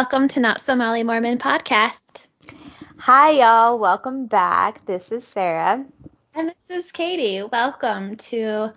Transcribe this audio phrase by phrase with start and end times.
[0.00, 2.24] Welcome to Not So Molly Mormon podcast.
[2.96, 3.78] Hi, y'all.
[3.78, 4.86] Welcome back.
[4.86, 5.84] This is Sarah.
[6.34, 7.42] And this is Katie.
[7.42, 8.72] Welcome to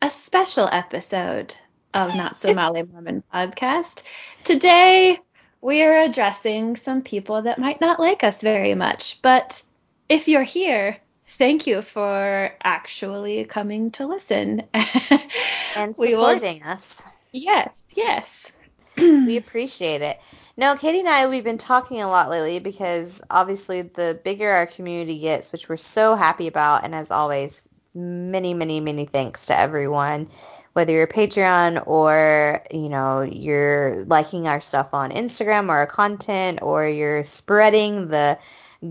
[0.00, 1.52] a special episode
[1.92, 4.04] of Not So Molly Mormon podcast.
[4.44, 5.18] Today,
[5.60, 9.60] we are addressing some people that might not like us very much, but
[10.08, 10.96] if you're here,
[11.30, 14.62] thank you for actually coming to listen.
[14.72, 17.02] and supporting will, us.
[17.32, 18.52] Yes, yes.
[18.96, 20.20] we appreciate it.
[20.56, 24.66] No, Katie and I, we've been talking a lot lately because obviously the bigger our
[24.66, 27.62] community gets, which we're so happy about, and as always,
[27.94, 30.28] many, many, many thanks to everyone,
[30.72, 35.86] whether you're a Patreon or, you know, you're liking our stuff on Instagram or our
[35.86, 38.38] content or you're spreading the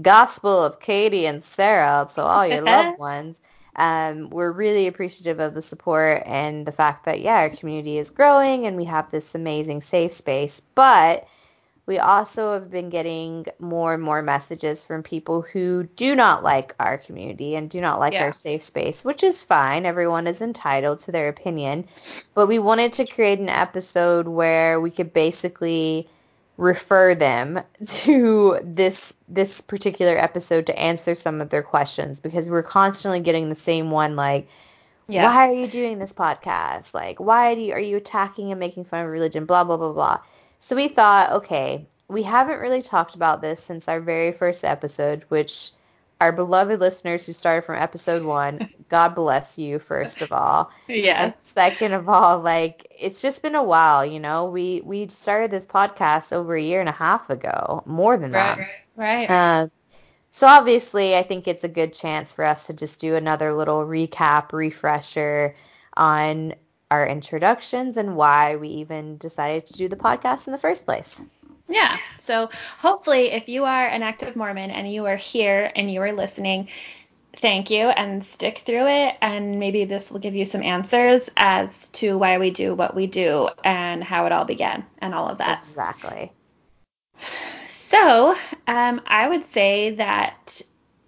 [0.02, 3.38] gospel of Katie and Sarah to all your loved ones.
[3.76, 8.10] Um, we're really appreciative of the support and the fact that, yeah, our community is
[8.10, 10.62] growing and we have this amazing safe space.
[10.76, 11.28] But
[11.90, 16.76] we also have been getting more and more messages from people who do not like
[16.80, 18.26] our community and do not like yeah.
[18.26, 19.88] our safe space, which is fine.
[19.88, 21.88] Everyone is entitled to their opinion.
[22.36, 26.08] But we wanted to create an episode where we could basically
[26.58, 32.62] refer them to this this particular episode to answer some of their questions because we're
[32.62, 34.48] constantly getting the same one like
[35.08, 35.24] yeah.
[35.24, 38.86] why are you doing this podcast like why do you, are you attacking and making
[38.86, 40.20] fun of religion blah blah blah blah
[40.60, 45.26] so we thought okay we haven't really talked about this since our very first episode
[45.30, 45.72] which
[46.22, 50.72] our beloved listeners who started from episode one, God bless you, first of all.
[50.88, 51.24] Yeah.
[51.24, 54.46] And second of all, like it's just been a while, you know.
[54.46, 58.58] We we started this podcast over a year and a half ago, more than right,
[58.58, 58.58] that.
[58.98, 59.28] Right.
[59.28, 59.30] Right.
[59.30, 59.72] Um,
[60.32, 63.86] so obviously, I think it's a good chance for us to just do another little
[63.86, 65.56] recap, refresher
[65.96, 66.54] on
[66.92, 71.22] our introductions and why we even decided to do the podcast in the first place.
[71.68, 71.98] Yeah.
[72.18, 76.12] So hopefully, if you are an active Mormon and you are here and you are
[76.12, 76.70] listening,
[77.38, 79.16] thank you and stick through it.
[79.22, 83.08] And maybe this will give you some answers as to why we do what we
[83.08, 85.60] do and how it all began and all of that.
[85.60, 86.32] Exactly.
[87.70, 88.36] So
[88.68, 90.62] um, I would say that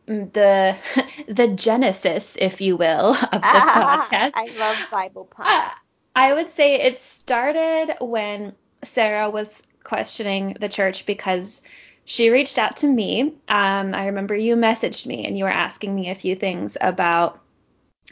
[0.06, 0.78] the
[1.28, 4.32] the genesis, if you will, of this podcast.
[4.36, 5.50] I love Bible puns.
[5.50, 5.70] Uh,
[6.16, 8.54] I would say it started when
[8.84, 11.62] Sarah was questioning the church because
[12.06, 13.34] she reached out to me.
[13.48, 17.40] Um, I remember you messaged me and you were asking me a few things about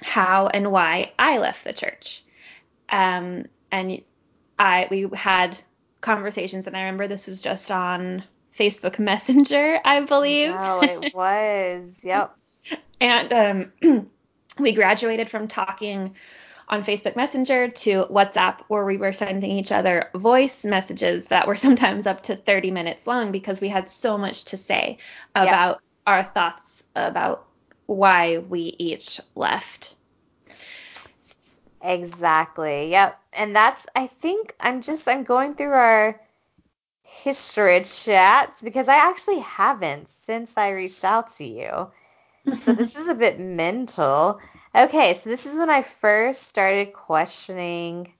[0.01, 2.23] how and why I left the church.
[2.89, 4.01] Um, and
[4.57, 5.57] I we had
[6.01, 8.23] conversations, and I remember this was just on
[8.59, 10.53] Facebook Messenger, I believe.
[10.57, 12.03] Oh, it was.
[12.03, 12.35] yep.
[12.99, 14.09] and um,
[14.59, 16.15] we graduated from talking
[16.67, 21.55] on Facebook Messenger to WhatsApp, where we were sending each other voice messages that were
[21.67, 24.97] sometimes up to 30 minutes long because we had so much to say
[25.35, 25.81] about yep.
[26.05, 27.45] our thoughts about
[27.87, 29.95] why we each left.
[31.81, 32.91] Exactly.
[32.91, 33.19] Yep.
[33.33, 36.19] And that's I think I'm just I'm going through our
[37.09, 41.91] history chats because I actually haven't since I reached out to you.
[42.59, 44.39] So this is a bit mental.
[44.73, 48.13] Okay, so this is when I first started questioning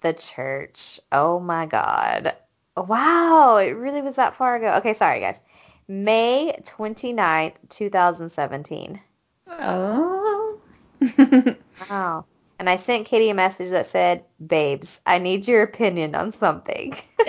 [0.00, 1.00] the church.
[1.12, 2.36] Oh my god.
[2.76, 4.74] Wow, it really was that far ago.
[4.78, 5.40] Okay, sorry guys.
[5.86, 9.00] May 29th, 2017.
[9.48, 10.58] Oh.
[11.90, 12.24] wow.
[12.58, 16.96] And I sent Katie a message that said, Babes, I need your opinion on something.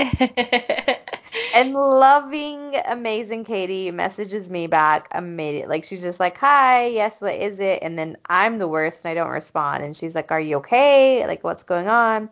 [1.54, 5.70] and loving, amazing Katie messages me back immediately.
[5.70, 9.12] Like she's just like, "Hi, yes, what is it?" And then I'm the worst, and
[9.12, 9.84] I don't respond.
[9.84, 11.26] And she's like, "Are you okay?
[11.28, 12.30] Like, what's going on?"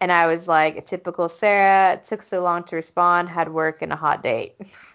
[0.00, 1.94] And I was like, typical Sarah.
[1.94, 3.28] It took so long to respond.
[3.28, 4.54] Had work and a hot date.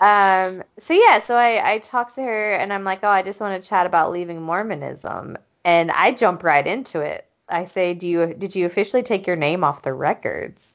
[0.00, 0.62] um.
[0.78, 1.20] So yeah.
[1.20, 3.86] So I I talked to her, and I'm like, "Oh, I just want to chat
[3.86, 7.26] about leaving Mormonism." And I jump right into it.
[7.48, 10.74] I say, "Do you did you officially take your name off the records?"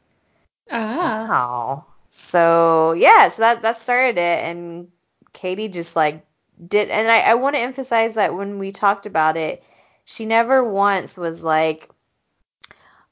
[0.71, 1.27] Ah.
[1.29, 1.85] Wow.
[2.09, 4.89] So yeah, so that that started it, and
[5.33, 6.25] Katie just like
[6.67, 9.63] did, and I I want to emphasize that when we talked about it,
[10.05, 11.89] she never once was like,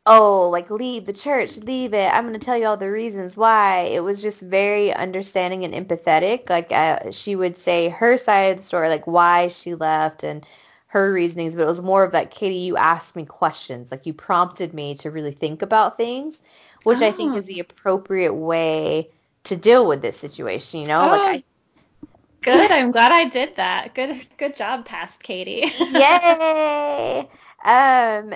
[0.05, 2.13] oh, like leave the church, leave it.
[2.13, 3.89] I'm gonna tell you all the reasons why.
[3.91, 6.49] It was just very understanding and empathetic.
[6.49, 10.45] Like uh, she would say her side of the story, like why she left and
[10.93, 14.13] her reasonings, but it was more of that, Katie, you asked me questions, like you
[14.13, 16.41] prompted me to really think about things
[16.83, 17.07] which oh.
[17.07, 17.65] I think is the oh.
[17.69, 19.09] appropriate way
[19.45, 20.81] to deal with this situation.
[20.81, 21.07] You know, oh.
[21.07, 21.43] like I.
[22.41, 22.71] Good.
[22.71, 23.95] I'm glad I did that.
[23.95, 24.27] Good.
[24.37, 25.71] Good job, past Katie.
[25.79, 27.29] Yay.
[27.65, 28.33] Um.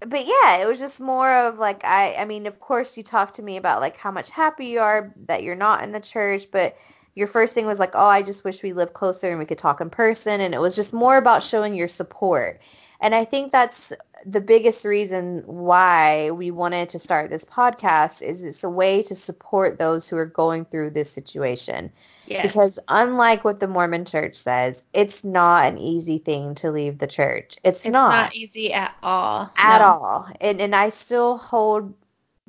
[0.00, 3.36] but yeah, it was just more of like I I mean, of course you talked
[3.36, 6.50] to me about like how much happy you are that you're not in the church,
[6.52, 6.76] but
[7.14, 9.58] your first thing was like, "Oh, I just wish we lived closer and we could
[9.58, 12.60] talk in person." And it was just more about showing your support.
[13.02, 13.92] And I think that's
[14.26, 19.14] the biggest reason why we wanted to start this podcast is it's a way to
[19.14, 21.90] support those who are going through this situation.
[22.26, 22.42] Yes.
[22.42, 27.06] Because unlike what the Mormon church says, it's not an easy thing to leave the
[27.06, 27.56] church.
[27.64, 29.50] It's, It's not, not easy at all.
[29.56, 29.86] at No.
[29.86, 30.28] all.
[30.38, 31.94] And and I still hold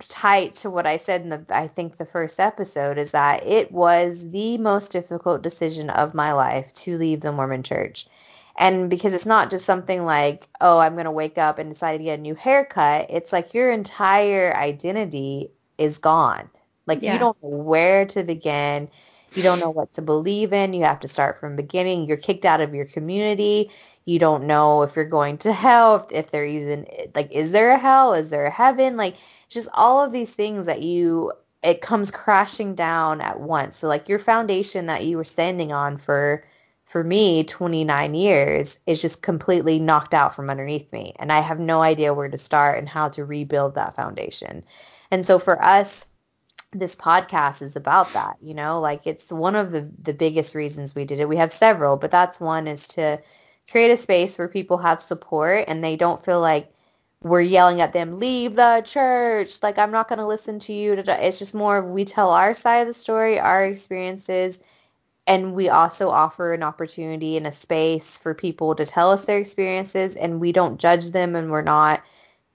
[0.08, 3.72] tight to what I said in the I think the first episode is that it
[3.72, 8.08] was the most difficult decision of my life to leave the Mormon church.
[8.58, 11.98] And because it's not just something like, oh, I'm going to wake up and decide
[11.98, 16.50] to get a new haircut, it's like your entire identity is gone.
[16.86, 17.14] Like Yeah.
[17.14, 18.90] you don't know where to begin.
[19.34, 20.74] You don't know what to believe in.
[20.74, 22.04] You have to start from beginning.
[22.04, 23.72] You're kicked out of your community.
[24.06, 26.86] You don't know if you're going to hell, if, if they're using
[27.16, 28.14] like is there a hell?
[28.14, 28.98] Is there a heaven?
[28.98, 29.16] Like
[29.48, 31.32] just all of these things that you
[31.64, 33.78] it comes crashing down at once.
[33.78, 36.44] So like your foundation that you were standing on for
[36.86, 41.60] for me 29 years is just completely knocked out from underneath me and I have
[41.60, 44.64] no idea where to start and how to rebuild that foundation.
[45.10, 46.06] And so for us
[46.74, 50.96] this podcast is about that, you know, like it's one of the the biggest reasons
[50.96, 51.30] we did it.
[51.30, 53.22] We have several, but that's one is to
[53.70, 56.72] create a space where people have support and they don't feel like
[57.24, 59.62] we're yelling at them, leave the church.
[59.62, 60.94] Like, I'm not going to listen to you.
[60.94, 64.60] It's just more we tell our side of the story, our experiences,
[65.28, 69.38] and we also offer an opportunity and a space for people to tell us their
[69.38, 72.02] experiences, and we don't judge them and we're not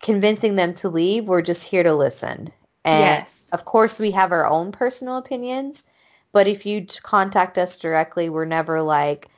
[0.02, 1.28] convincing them to leave.
[1.28, 2.52] We're just here to listen.
[2.86, 3.48] And Yes.
[3.52, 5.84] of course, we have our own personal opinions,
[6.32, 9.28] but if you contact us directly, we're never like,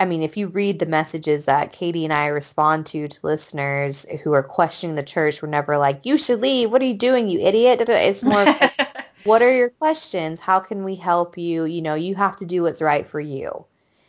[0.00, 4.06] I mean, if you read the messages that Katie and I respond to to listeners
[4.24, 6.70] who are questioning the church, we're never like, you should leave.
[6.70, 7.88] What are you doing, you idiot?
[7.88, 8.72] It's more like,
[9.24, 10.40] what are your questions?
[10.40, 11.64] How can we help you?
[11.64, 13.66] You know, you have to do what's right for you.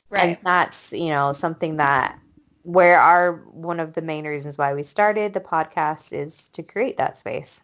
[0.09, 0.37] Right.
[0.37, 2.19] And that's, you know, something that
[2.63, 6.97] where our one of the main reasons why we started the podcast is to create
[6.97, 7.61] that space.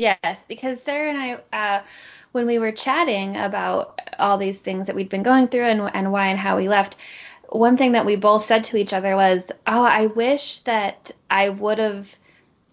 [0.00, 1.18] Yes, because Sarah and
[1.52, 1.82] I, uh,
[2.32, 6.10] when we were chatting about all these things that we'd been going through and, and
[6.10, 6.96] why and how we left,
[7.50, 11.50] one thing that we both said to each other was, Oh, I wish that I
[11.50, 12.16] would have,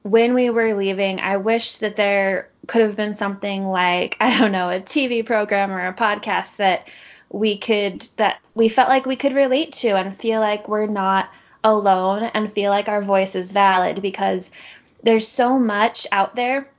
[0.03, 4.53] when we were leaving, I wish that there could have been something like, I don't
[4.53, 6.87] know, a TV program or a podcast that
[7.29, 11.29] we could, that we felt like we could relate to and feel like we're not
[11.61, 14.49] alone and feel like our voice is valid because
[15.03, 16.69] there's so much out there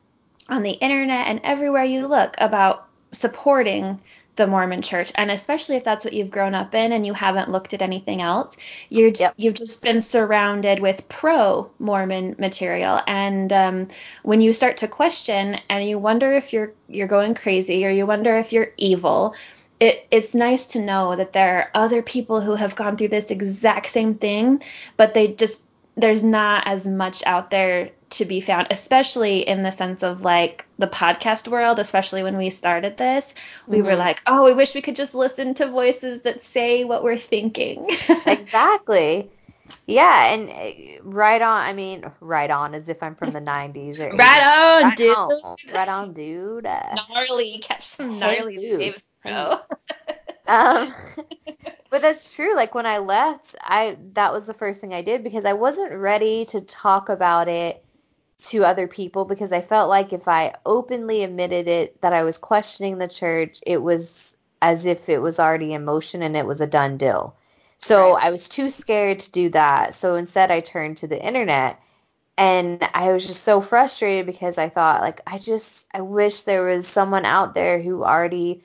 [0.49, 4.01] on the internet and everywhere you look about supporting
[4.37, 7.51] the Mormon church and especially if that's what you've grown up in and you haven't
[7.51, 8.57] looked at anything else
[8.89, 9.35] you're Yep.
[9.37, 13.89] you've just been surrounded with pro Mormon material and um,
[14.23, 18.07] when you start to question and you wonder if you're you're going crazy or you
[18.07, 19.35] wonder if you're evil
[19.81, 23.31] it, it's nice to know that there are other people who have gone through this
[23.33, 24.63] exact same thing
[24.97, 25.65] but they just
[25.97, 30.65] there's not as much out there to be found, especially in the sense of like
[30.79, 33.27] the podcast world, especially when we started this.
[33.67, 33.99] We were Mhm.
[33.99, 37.89] like, oh, we wish we could just listen to voices that say what we're thinking.
[38.27, 39.31] Exactly.
[39.87, 41.61] Yeah, and uh, right on.
[41.61, 45.17] I mean, right on, as if I'm from the 90s or right on, Right dude.
[45.17, 46.65] on, right on, dude.
[46.67, 47.59] Uh, Gnarly.
[47.59, 48.79] Catch some gnarly loose.
[48.79, 49.61] waves, bro.
[50.47, 50.95] Um,
[51.91, 52.57] but that's true.
[52.57, 55.93] Like when I left, I that was the first thing I did because I wasn't
[55.93, 57.85] ready to talk about it
[58.39, 62.39] to other people because I felt like if I openly admitted it that I was
[62.39, 66.61] questioning the church, it was as if it was already in motion and it was
[66.61, 67.37] a done deal.
[67.79, 68.19] So Right.
[68.19, 69.95] I was too scared to do that.
[69.95, 71.81] So instead I turned to the internet
[72.37, 76.65] and I was just so frustrated because I thought like I just I wish there
[76.65, 78.63] was someone out there who already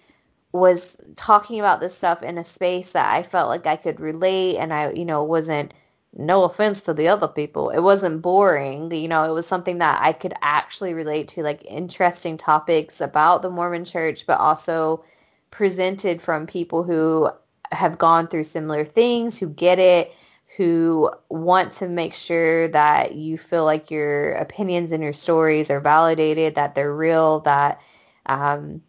[0.51, 4.57] was talking about this stuff in a space that I felt like I could relate
[4.57, 5.73] and I, you know, wasn't
[6.15, 7.69] no offense to the other people.
[7.69, 11.65] It wasn't boring, you know, it was something that I could actually relate to like
[11.65, 15.03] interesting topics about the Mormon church but also
[15.51, 17.29] presented from people who
[17.71, 20.13] have gone through similar things, who get it,
[20.57, 25.79] who want to make sure that you feel like your opinions and your stories are
[25.79, 27.81] validated, that they're real, that
[28.27, 28.81] um,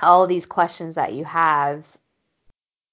[0.00, 1.86] all these questions that you have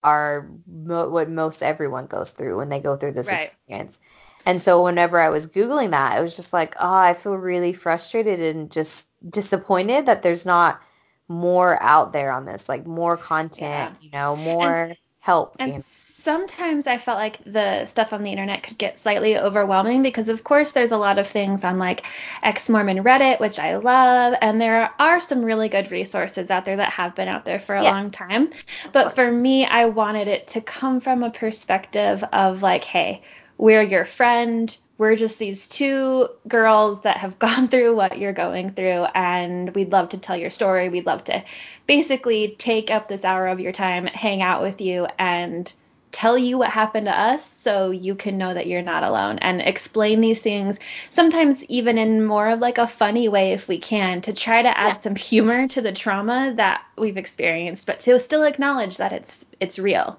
[0.08, 3.52] are mo- what most everyone goes through when they go through this Right.
[3.52, 4.00] experience.
[4.46, 7.74] And so whenever I was googling that, it was just like, oh, I feel really
[7.74, 10.82] frustrated and just disappointed that there's not
[11.28, 13.96] more out there on this, like more content, Yeah.
[14.00, 15.56] you know, more help.
[15.60, 15.84] And you know.
[16.28, 20.44] Sometimes I felt like the stuff on the internet could get slightly overwhelming because, of
[20.44, 22.06] course, there's a lot of things on like
[22.44, 26.76] ex Mormon Reddit, which I love, and there are some really good resources out there
[26.76, 27.92] that have been out there for a yeah.
[27.92, 28.50] long time.
[28.92, 33.22] But for me, I wanted it to come from a perspective of like, hey,
[33.58, 34.76] we're your friend.
[34.98, 39.94] We're just these two girls that have gone through what you're going through, and we'd
[39.94, 40.90] love to tell your story.
[40.90, 41.46] We'd love to
[41.86, 45.72] basically take up this hour of your time, hang out with you, and
[46.12, 49.62] tell you what happened to us so you can know that you're not alone and
[49.62, 50.78] explain these things
[51.10, 54.78] sometimes even in more of like a funny way if we can to try to
[54.78, 54.94] add yeah.
[54.94, 59.78] some humor to the trauma that we've experienced but to still acknowledge that it's it's
[59.78, 60.18] real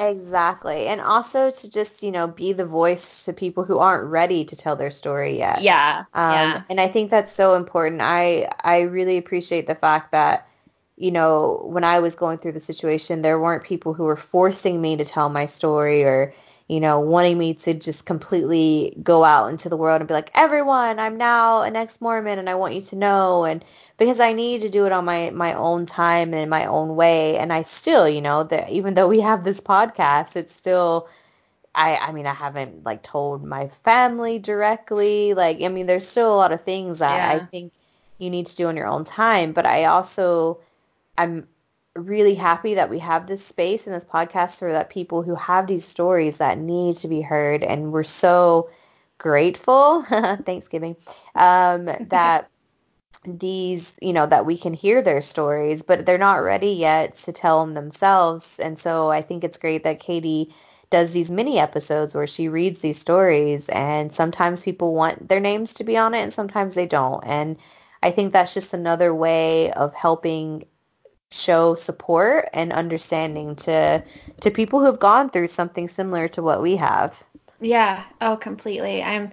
[0.00, 0.86] Exactly.
[0.86, 4.56] And also to just, you know, be the voice to people who aren't ready to
[4.56, 5.62] tell their story yet.
[5.62, 6.04] Yeah.
[6.14, 6.62] Um, yeah.
[6.70, 8.00] and I think that's so important.
[8.00, 10.46] I I really appreciate the fact that
[11.00, 14.82] you know, when I was going through the situation, there weren't people who were forcing
[14.82, 16.34] me to tell my story or,
[16.68, 20.30] you know, wanting me to just completely go out into the world and be like,
[20.34, 23.46] everyone, I'm now an ex Mormon and I want you to know.
[23.46, 23.64] And
[23.96, 26.96] because I need to do it on my, my own time and in my own
[26.96, 27.38] way.
[27.38, 31.08] And I still, you know, that even though we have this podcast, it's still,
[31.74, 35.32] I, I mean, I haven't like told my family directly.
[35.32, 37.42] Like, I mean, there's still a lot of things that yeah.
[37.42, 37.72] I think
[38.18, 39.52] you need to do on your own time.
[39.52, 40.60] But I also,
[41.18, 41.48] I'm
[41.96, 45.66] really happy that we have this space and this podcast so that people who have
[45.66, 47.64] these stories that need to be heard.
[47.64, 48.70] And we're so
[49.18, 50.02] grateful
[50.44, 50.96] thanksgiving
[51.34, 52.48] um, that
[53.26, 57.32] these you know that we can hear their stories but they're not ready yet to
[57.32, 58.58] tell them themselves.
[58.58, 60.54] And so i think it's great that katie
[60.88, 65.74] does these mini episodes where she reads these stories and sometimes people want their names
[65.74, 67.22] to be on it and sometimes they don't.
[67.26, 67.58] And
[68.02, 70.64] i think that's just another way of helping
[71.30, 74.02] show support and understanding to
[74.40, 77.22] to people who have gone through something similar to what we have.
[77.60, 79.02] Yeah, oh completely.
[79.02, 79.30] I'm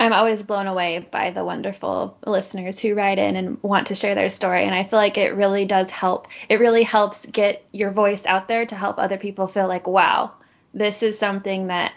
[0.00, 4.14] I'm always blown away by the wonderful listeners who write in and want to share
[4.14, 6.28] their story and I feel like it really does help.
[6.48, 10.32] It really helps get your voice out there to help other people feel like wow,
[10.74, 11.92] this is something that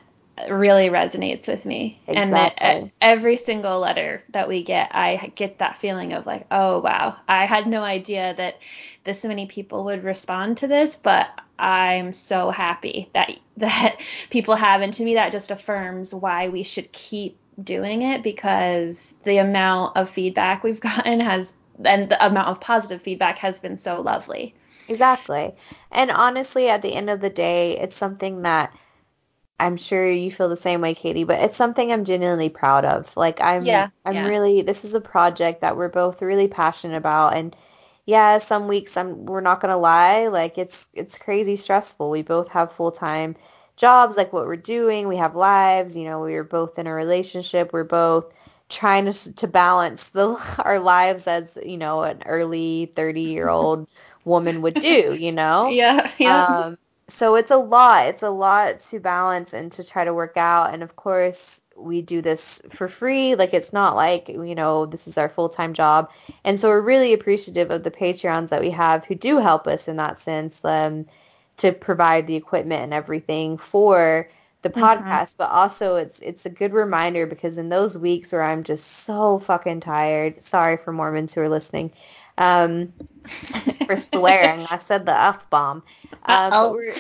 [0.50, 2.00] really resonates with me.
[2.08, 2.22] Exactly.
[2.22, 6.46] And that uh, every single letter that we get, I get that feeling of like,
[6.52, 8.60] oh wow, I had no idea that
[9.04, 11.30] this many people would respond to this, but
[11.60, 13.98] I'm so happy that that
[14.30, 19.14] people have, and to me that just affirms why we should keep doing it because
[19.24, 23.78] the amount of feedback we've gotten has and the amount of positive feedback has been
[23.78, 24.54] so lovely.
[24.88, 25.54] Exactly.
[25.92, 28.76] And honestly, at the end of the day, it's something that
[29.62, 33.16] I'm sure you feel the same way, Katie, but it's something I'm genuinely proud of.
[33.18, 34.28] Like I'm yeah, I'm yeah.
[34.28, 37.56] really this is a project that we're both really passionate about and
[38.06, 42.10] yeah, some weeks I'm we're not gonna lie, like it's it's crazy stressful.
[42.10, 43.36] We both have full time
[43.78, 45.08] jobs, like what we're doing.
[45.08, 45.96] We have lives.
[45.98, 47.72] You know, we are both in a relationship.
[47.74, 48.34] We're both
[48.70, 53.88] trying to to balance the our lives as you know an early 30 year old
[54.26, 55.16] woman would do.
[55.16, 55.70] You know.
[55.72, 56.12] yeah.
[56.18, 56.46] Yeah.
[56.48, 56.78] Um,
[57.12, 58.08] so it's a lot.
[58.08, 60.74] It's a lot to balance and to try to work out.
[60.74, 63.36] And of course, we do this for free.
[63.36, 66.10] Like it's not like, you know, this is our full-time job.
[66.44, 69.88] And so we're really appreciative of the Patreons that we have who do help us
[69.88, 71.06] in that sense um,
[71.58, 74.30] to provide the equipment and everything for
[74.62, 74.82] the mm-hmm.
[74.82, 75.38] podcast, mm-hmm.
[75.40, 79.40] but also it's it's a good reminder because in those weeks where I'm just so
[79.40, 81.92] fucking tired, sorry for Mormons who are listening,
[82.38, 82.94] um,
[83.86, 85.84] for swearing, I said the f bomb.
[86.26, 86.94] Uh, we're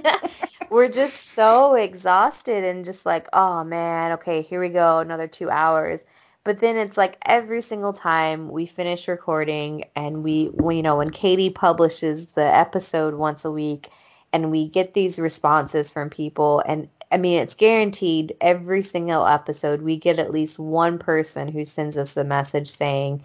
[0.70, 5.50] we're just so exhausted and just like, oh man, okay, here we go, another two
[5.50, 6.00] hours.
[6.44, 10.96] But then it's like every single time we finish recording and we, we, you know,
[10.96, 13.90] when Katie publishes the episode once a week
[14.32, 19.82] and we get these responses from people and I mean, it's guaranteed every single episode
[19.82, 23.22] we get at least one person who sends us a message saying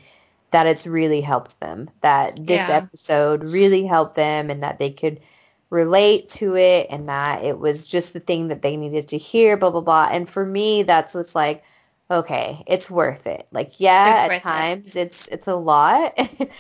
[0.52, 2.70] that it's really helped them, that this yeah.
[2.70, 5.20] episode really helped them and that they could–
[5.70, 9.58] relate to it and that it was just the thing that they needed to hear,
[9.58, 10.08] blah, blah, blah.
[10.10, 11.64] And for me, that's what's like,
[12.10, 13.48] okay, it's worth it.
[13.52, 15.08] Like, yeah, at times it.
[15.08, 16.18] it's it's a lot.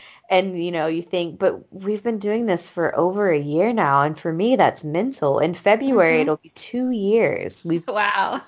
[0.29, 4.03] and you know, you think, but we've been doing this for over a year now,
[4.03, 5.39] and for me that's mental.
[5.39, 6.21] In February mm-hmm.
[6.23, 7.63] it'll be two years.
[7.63, 8.41] We've Wow.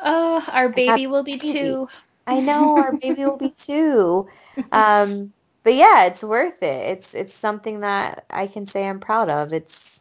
[0.00, 1.52] oh, our baby will be baby.
[1.52, 1.88] two.
[2.26, 4.28] I know our baby will be two.
[4.72, 6.98] Um but yeah, it's worth it.
[6.98, 9.52] It's it's something that I can say I'm proud of.
[9.52, 10.00] It's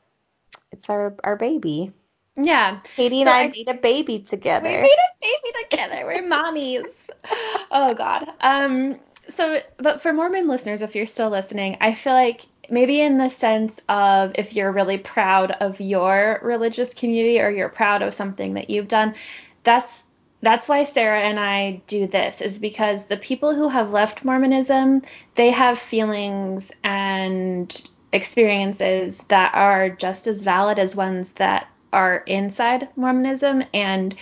[0.71, 1.91] it's our our baby.
[2.35, 2.79] Yeah.
[2.95, 4.69] Katie and so I, I made a baby together.
[4.69, 6.05] We made a baby together.
[6.05, 6.93] We're mommies.
[7.71, 8.29] oh God.
[8.41, 8.99] Um.
[9.29, 13.29] So, but for Mormon listeners, if you're still listening, I feel like maybe in the
[13.29, 18.55] sense of if you're really proud of your religious community or you're proud of something
[18.55, 19.15] that you've done,
[19.63, 20.02] that's
[20.43, 25.01] that's why Sarah and I do this is because the people who have left Mormonism,
[25.35, 32.89] they have feelings and experiences that are just as valid as ones that are inside
[32.97, 34.15] Mormonism and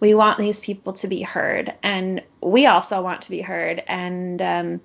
[0.00, 4.42] we want these people to be heard and we also want to be heard and
[4.42, 4.80] um,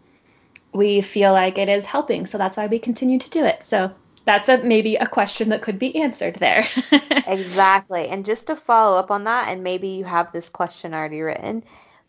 [0.73, 3.61] we feel like it is helping so that's why we continue to do it.
[3.63, 3.91] So
[4.25, 6.67] that's a maybe a question that could be answered there
[7.27, 11.21] exactly and just to follow up on that and maybe you have this question already
[11.21, 11.63] written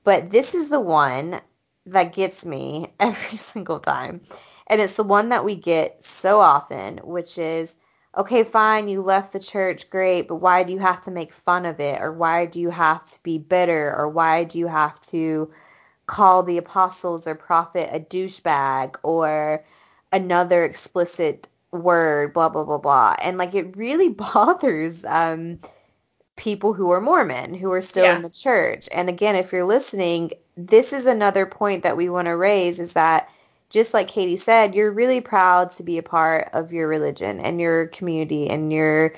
[0.05, 1.41] but this is the one
[1.87, 4.21] that gets me every single time
[4.67, 7.77] and it's the one that we get so often which is
[8.17, 11.67] okay, fine, you left the church, great, but why do you have to make fun
[11.67, 12.01] of it?
[12.01, 13.93] Or why do you have to be bitter?
[13.93, 15.51] Or why do you have to
[16.07, 19.65] call the apostles or prophet a douchebag or
[20.13, 23.17] another explicit word, blah, blah, blah, blah.
[23.21, 25.59] And like it really bothers um,
[26.37, 28.17] people who are Mormon, who are still yeah.
[28.17, 28.89] in the church.
[28.93, 32.93] And again, if you're listening, this is another point that we want to raise is
[32.93, 33.29] that
[33.71, 37.61] just like Katie said, you're really proud to be a part of your religion and
[37.61, 39.15] your community and your,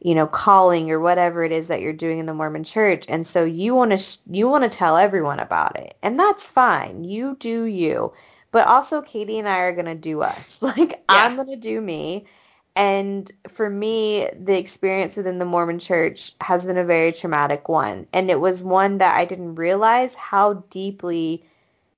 [0.00, 3.04] you know, calling or whatever it is that you're doing in the Mormon church.
[3.08, 5.96] And so you want to sh- you want to tell everyone about it.
[6.02, 7.04] And that's fine.
[7.04, 8.12] You do you.
[8.52, 10.58] But also Katie and I are going to do us.
[10.62, 10.98] Like yeah.
[11.08, 12.26] I'm going to do me.
[12.76, 18.06] And for me, the experience within the Mormon church has been a very traumatic one.
[18.12, 21.44] And it was one that I didn't realize how deeply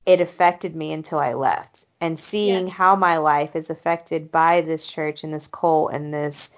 [0.07, 2.73] it affected me until I left and seeing yeah.
[2.73, 6.51] how my life is affected by this church and this cult and this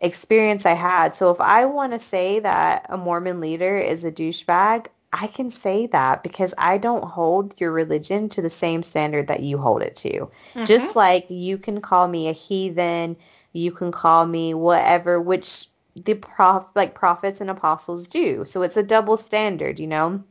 [0.00, 1.14] experience I had.
[1.14, 4.86] So if I want to say that a Mormon leader is a douchebag,
[5.18, 9.40] I can say that because I don't hold your religion to the same standard that
[9.40, 10.10] you hold it to.
[10.10, 10.64] Mm-hmm.
[10.64, 13.16] Just like you can call me a heathen,
[13.52, 18.44] you can call me whatever, which the prof like prophets and apostles do.
[18.44, 20.22] So it's a double standard, you know.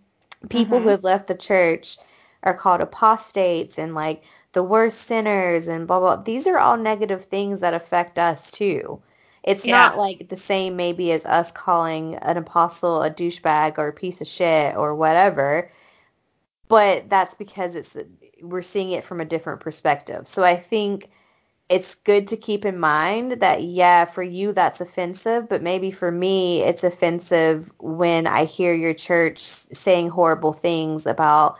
[0.49, 0.83] People mm-hmm.
[0.83, 1.97] who have left the church
[2.43, 6.17] are called apostates and like the worst sinners and blah blah.
[6.17, 9.01] These are all negative things that affect us too.
[9.45, 9.73] It's yeah.
[9.73, 14.19] not like the same maybe as us calling an apostle a douchebag or a piece
[14.19, 15.71] of shit or whatever,
[16.67, 17.95] but that's because it's
[18.41, 20.27] we're seeing it from a different perspective.
[20.27, 21.11] So I think
[21.69, 26.11] it's good to keep in mind that yeah, for you that's offensive, but maybe for
[26.11, 31.59] me it's offensive when I hear your church saying horrible things about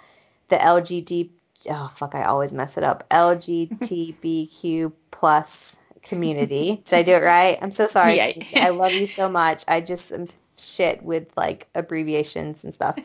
[0.49, 1.29] the LGBT
[1.69, 3.07] oh fuck, I always mess it up.
[3.09, 5.64] LGBTQ plus
[6.05, 6.81] community.
[6.85, 7.57] Did I do it right?
[7.61, 8.17] I'm so sorry.
[8.17, 8.65] Yeah.
[8.65, 9.63] I love you so much.
[9.67, 12.97] I just am shit with like abbreviations and stuff.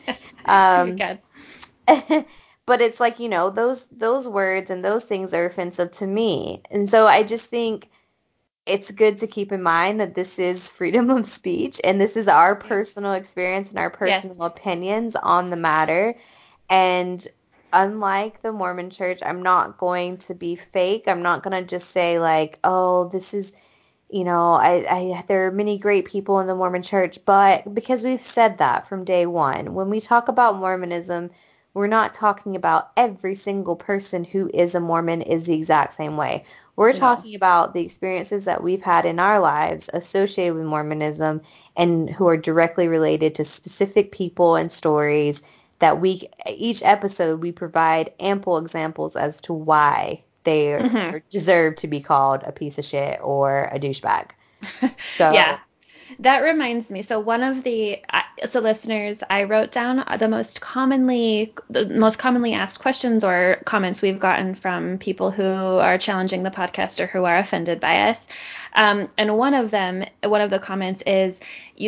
[0.45, 0.97] Um,
[2.65, 6.61] but it's like you know those those words and those things are offensive to me,
[6.71, 7.89] and so I just think
[8.65, 12.27] it's good to keep in mind that this is freedom of speech and this is
[12.27, 14.47] our personal experience and our personal yes.
[14.47, 16.15] opinions on the matter.
[16.69, 17.27] And
[17.73, 21.03] unlike the Mormon church, I'm not going to be fake.
[21.07, 23.53] I'm not going to just say like, "Oh, this is
[24.11, 28.03] you know, I, I there are many great people in the Mormon church, but because
[28.03, 29.73] we've said that from day 1.
[29.73, 31.31] When we talk about Mormonism,
[31.73, 36.17] we're not talking about every single person who is a Mormon is the exact same
[36.17, 36.43] way.
[36.75, 36.99] We're no.
[36.99, 41.41] talking about the experiences that we've had in our lives associated with Mormonism
[41.77, 45.41] and who are directly related to specific people and stories
[45.81, 51.17] that we each episode we provide ample examples as to why they mm-hmm.
[51.29, 54.29] deserve to be called a piece of shit or a douchebag.
[55.17, 55.59] So yeah.
[56.19, 57.03] That reminds me.
[57.03, 58.03] So one of the
[58.45, 64.01] so listeners, I wrote down the most commonly the most commonly asked questions or comments
[64.01, 68.21] we've gotten from people who are challenging the podcast or who are offended by us.
[68.73, 71.39] Um, and one of them, one of the comments is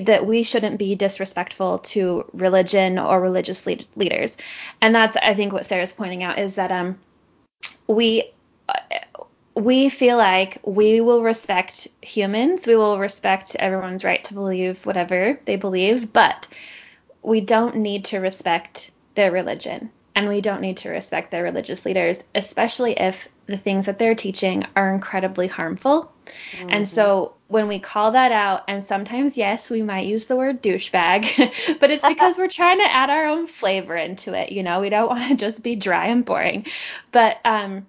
[0.04, 4.38] that we shouldn't be disrespectful to religion or religious lead- leaders.
[4.82, 7.00] And that's, I think, what Sarah's pointing out is that um,
[7.88, 8.32] we.
[9.56, 15.39] we feel like we will respect humans, we will respect everyone's right to believe whatever
[15.46, 16.48] they believe, but
[17.22, 21.86] we don't need to respect their religion and we don't need to respect their religious
[21.86, 26.12] leaders, especially if the things that they're teaching are incredibly harmful.
[26.26, 26.70] Mm-hmm.
[26.70, 30.62] And so when we call that out, and sometimes, yes, we might use the word
[30.62, 34.52] douchebag, but it's because we're trying to add our own flavor into it.
[34.52, 36.66] You know, we don't want to just be dry and boring.
[37.12, 37.86] But um,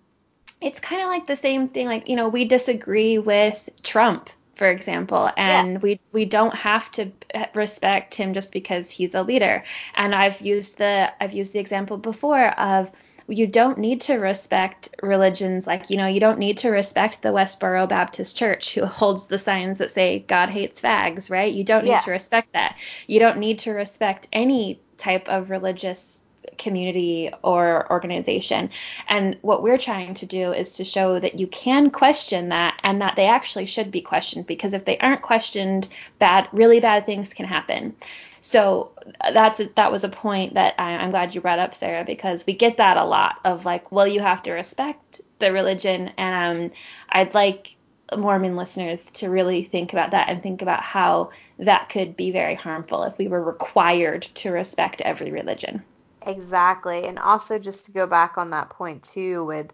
[0.61, 1.87] it's kind of like the same thing.
[1.87, 5.79] Like, you know, we disagree with Trump for example and yeah.
[5.79, 7.11] we we don't have to
[7.55, 9.63] respect him just because he's a leader
[9.95, 12.91] and i've used the i've used the example before of
[13.29, 17.31] you don't need to respect religions like you know you don't need to respect the
[17.31, 21.53] Westboro Baptist Church who holds the signs that say God hates fags, right?
[21.53, 21.99] You don't need Yeah.
[22.01, 22.77] to respect that.
[23.07, 26.21] You don't need to respect any type of religious
[26.59, 28.71] community or organization.
[29.09, 33.01] And what we're trying to do is to show that you can question that and
[33.03, 37.33] that they actually should be questioned because if they aren't questioned, bad really bad things
[37.33, 37.97] can happen.
[38.45, 38.93] So
[39.33, 42.53] that's that was a point that I, I'm glad you brought up, Sarah, because we
[42.53, 46.79] get that a lot of like, well, you have to respect the religion, and um,
[47.09, 47.75] I'd like
[48.15, 52.55] Mormon listeners to really think about that and think about how that could be very
[52.55, 55.83] harmful if we were required to respect every religion.
[56.27, 57.07] Exactly.
[57.07, 59.73] And also just to go back on that point too with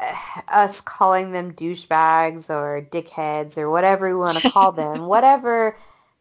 [0.00, 0.12] uh,
[0.48, 5.76] us calling them douchebags or dickheads or whatever we want to call them, whatever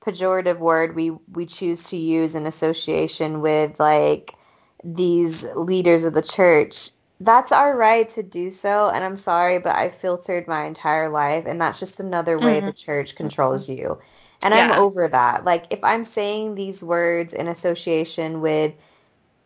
[0.05, 4.35] pejorative word we we choose to use in association with like
[4.83, 6.89] these leaders of the church.
[7.19, 11.45] That's our right to do so, and I'm sorry, but I filtered my entire life,
[11.47, 12.65] and that's just another way Mhm.
[12.65, 13.99] the church controls you.
[14.41, 14.69] And Yeah.
[14.69, 15.45] I'm over that.
[15.45, 18.73] Like, if I'm saying these words in association with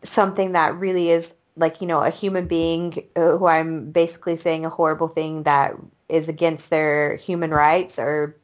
[0.02, 4.64] something that really is like you know a human being uh, who I'm basically saying
[4.64, 5.74] a horrible thing that
[6.08, 8.36] is against their human rights or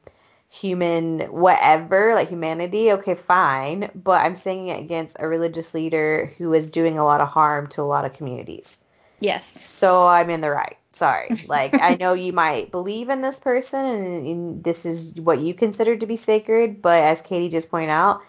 [0.55, 3.90] human whatever like humanity okay fine.
[3.95, 7.67] But I'm saying it against a religious leader who is doing a lot of harm
[7.69, 8.81] to a lot of communities.
[9.21, 9.61] Yes.
[9.61, 10.77] so I'm in the right.
[10.93, 11.31] Sorry.
[11.49, 15.55] Like I know you might believe in this person and, and this is what you
[15.55, 18.23] consider to be sacred but as Katie just pointed out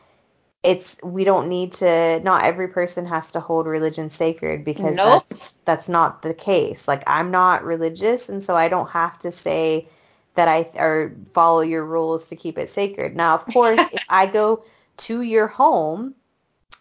[0.63, 5.27] it's we don't need to not every person has to hold religion sacred because Nope.
[5.29, 6.87] that's that's not the case.
[6.87, 9.87] Like i'm not religious and so i don't have to say
[10.35, 14.25] that i or follow your rules to keep it sacred now of course if i
[14.25, 14.63] go
[14.97, 16.13] to your home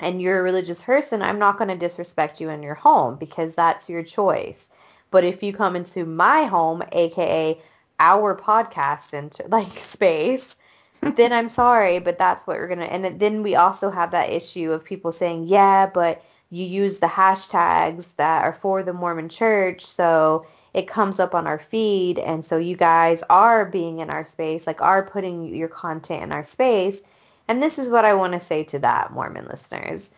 [0.00, 3.54] and you're a religious person i'm not going to disrespect you in your home because
[3.54, 4.68] that's your choice
[5.10, 7.58] but if you come into my home aka
[8.00, 10.56] our podcast and like space
[11.16, 12.84] then I'm sorry, but that's what we're gonna.
[12.84, 17.06] And then we also have that issue of people saying, yeah, but you use the
[17.06, 22.44] hashtags that are for the Mormon Church, so it comes up on our feed, and
[22.44, 26.44] so you guys are being in our space, like are putting your content in our
[26.44, 27.02] space.
[27.48, 30.10] And this is what I want to say to that, Mormon listeners.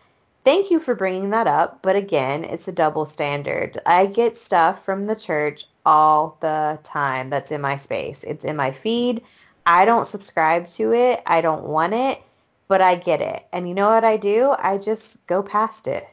[0.45, 3.79] Thank you for bringing that up, but again, it's a double standard.
[3.85, 8.23] I get stuff from the church all the time that's in my space.
[8.23, 9.23] It's in my feed.
[9.65, 11.21] I don't subscribe to it.
[11.27, 12.21] I don't want it,
[12.69, 13.45] but I get it.
[13.53, 14.55] And you know what I do?
[14.57, 16.07] I just go past it.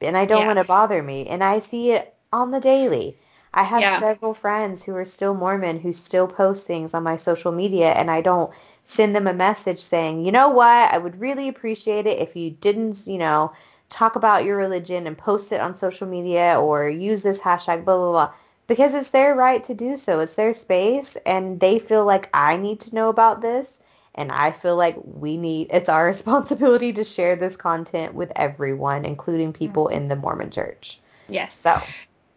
[0.00, 0.48] And I don't Yeah.
[0.48, 1.26] let it bother me.
[1.28, 3.18] And I see it on the daily.
[3.56, 3.98] I have Yeah.
[3.98, 8.10] several friends who are still Mormon who still post things on my social media, and
[8.10, 8.52] I don't
[8.84, 12.50] send them a message saying, you know what, I would really appreciate it if you
[12.50, 13.52] didn't, you know,
[13.90, 17.96] talk about your religion and post it on social media or use this hashtag, blah,
[17.96, 18.32] blah, blah
[18.66, 20.20] because it's their right to do so.
[20.20, 23.80] It's their space, and they feel like I need to know about this,
[24.14, 25.68] and I feel like we need.
[25.70, 31.00] It's our responsibility to share this content with everyone, including people in the Mormon Church.
[31.28, 31.54] Yes.
[31.54, 31.80] So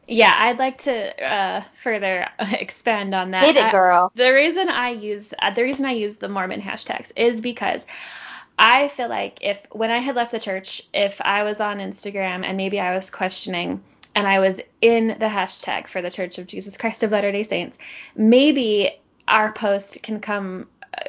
[0.10, 3.46] Yeah, I'd like to uh, further expand on that.
[3.46, 4.12] hit it, I- girl.
[4.16, 7.86] the reason I use uh, the reason I use the Mormon hashtags is because
[8.58, 12.44] I feel like if when I had left the church, if I was on Instagram
[12.44, 13.82] and maybe I was questioning
[14.16, 17.78] and I was in the hashtag for the Church of Jesus Christ of Latter-day Saints,
[18.16, 18.90] maybe
[19.28, 20.68] our post can come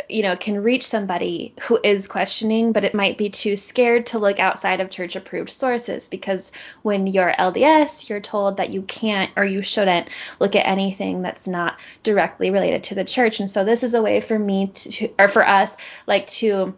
[0.09, 4.19] you know can reach somebody who is questioning but it might be too scared to
[4.19, 9.31] look outside of church approved sources because when you're LDS you're told that you can't
[9.37, 13.41] or you shouldn't look at anything that's not directly related to the church.
[13.41, 15.75] And so this is a way for me to or for us
[16.07, 16.75] like to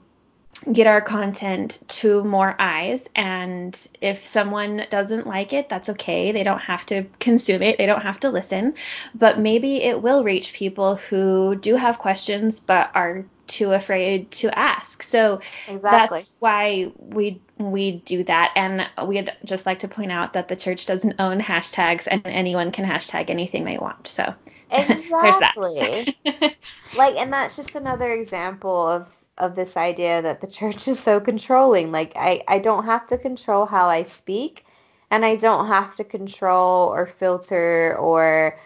[0.71, 6.33] get our content to more eyes and if someone doesn't like it that's okay.
[6.33, 7.79] They don't have to consume it.
[7.79, 8.75] They don't have to listen.
[9.15, 14.57] But maybe it will reach people who do have questions but are too afraid to
[14.57, 15.03] ask.
[15.03, 16.19] So Exactly.
[16.19, 18.53] that's why we we do that.
[18.57, 22.73] And we'd just like to point out that the church doesn't own hashtags and anyone
[22.73, 24.07] can hashtag anything they want.
[24.07, 24.35] So
[24.71, 26.17] Exactly.
[26.97, 31.21] like and that's just another example of of this idea that the church is so
[31.21, 31.93] controlling.
[31.93, 34.65] Like i i don't have to control how i speak
[35.11, 38.59] and i don't have to control or filter or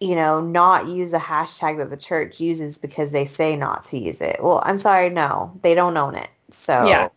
[0.00, 3.98] you know not use a hashtag that the church uses because they say not to
[3.98, 4.38] use it.
[4.42, 6.30] Well i'm sorry no they don't own it.
[6.50, 7.08] So Yeah.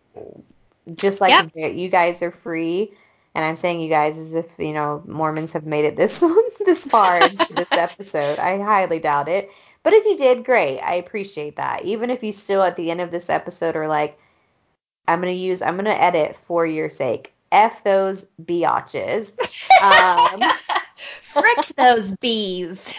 [0.96, 1.40] just like Yep.
[1.40, 2.92] if you guys are free
[3.34, 6.22] and i'm saying you guys as if you know mormons have made it this
[6.66, 8.40] this far into this episode.
[8.40, 9.50] I highly doubt it
[9.86, 10.80] but if you did, great.
[10.80, 11.86] I appreciate that.
[11.86, 14.18] Even if you still at the end of this episode are like,
[15.08, 17.34] I'm gonna use, I'm gonna edit for your sake.
[17.52, 19.32] F those biatches.
[19.84, 20.42] Um,
[21.22, 22.94] Frick those bees.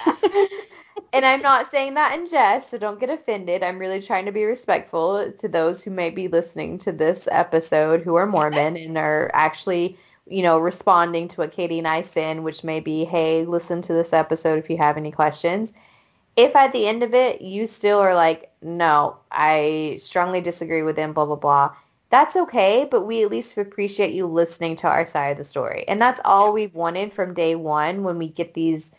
[1.12, 3.62] and I'm not saying that in jest, so don't get offended.
[3.62, 8.03] I'm really trying to be respectful to those who may be listening to this episode
[8.03, 12.44] who are Mormon and are actually, you know, responding to what Katie and I send,
[12.44, 15.72] which may be, hey, listen to this episode if you have any questions.
[16.37, 20.96] If at the end of it you still are like, no, I strongly disagree with
[20.96, 21.75] them, blah, blah, blah,
[22.11, 25.85] that's okay, but we at least appreciate you listening to our side of the story.
[25.88, 28.92] And that's all we've wanted from day one when we get these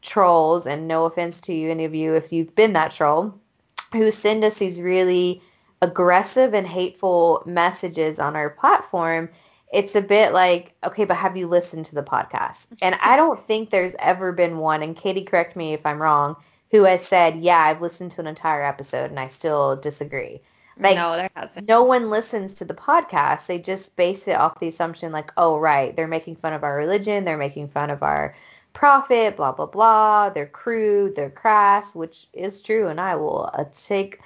[0.00, 3.34] trolls, and no offense to you, any of you, if you've been that troll,
[3.92, 5.42] who send us these really
[5.82, 9.28] aggressive and hateful messages on our platform.
[9.72, 12.66] It's a bit like, okay, but have you listened to the podcast?
[12.80, 16.36] And I don't think there's ever been one, and Katie, correct me if I'm wrong,
[16.74, 20.40] who has said, yeah, I've listened to an entire episode and I still disagree.
[20.76, 21.68] Like, no, there hasn't.
[21.68, 23.46] No one listens to the podcast.
[23.46, 26.76] They just base it off the assumption, like, oh, right, they're making fun of our
[26.76, 28.34] religion, they're making fun of our
[28.72, 30.30] prophet, blah, blah, blah.
[30.30, 34.18] They're crude, they're crass, which is true, and I will uh, take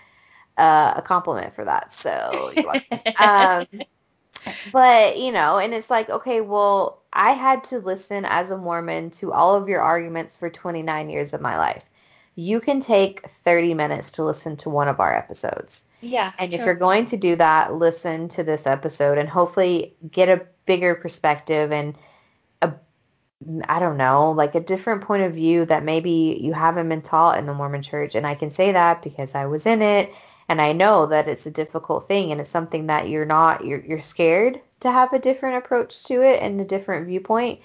[0.57, 1.93] uh, a compliment for that.
[1.93, 2.51] So,
[3.21, 3.67] um,
[4.73, 9.11] but, you know, and it's like, okay, well, I had to listen as a Mormon
[9.11, 11.85] to all of your arguments for 29 years of my life.
[12.41, 15.83] You can take 30 minutes to listen to one of our episodes.
[16.01, 16.31] Yeah.
[16.39, 16.61] And sure.
[16.61, 20.95] if you're going to do that, listen to this episode and hopefully get a bigger
[20.95, 21.97] perspective and
[22.63, 22.75] a
[23.69, 27.39] I don't know, like a different point of view that maybe you haven't been taught
[27.39, 28.15] in the Mormon church.
[28.15, 30.15] And I can say that because I was in it
[30.49, 33.85] and I know that it's a difficult thing and it's something that you're not you're
[33.85, 37.59] you're scared to have a different approach to it and a different viewpoint.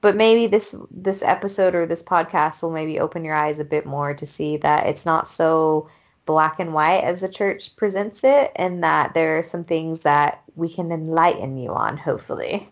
[0.00, 3.84] But maybe this this episode or this podcast will maybe open your eyes a bit
[3.84, 5.90] more to see that it's not so
[6.26, 10.42] black and white as the church presents it and that there are some things that
[10.54, 12.68] we can enlighten you on hopefully.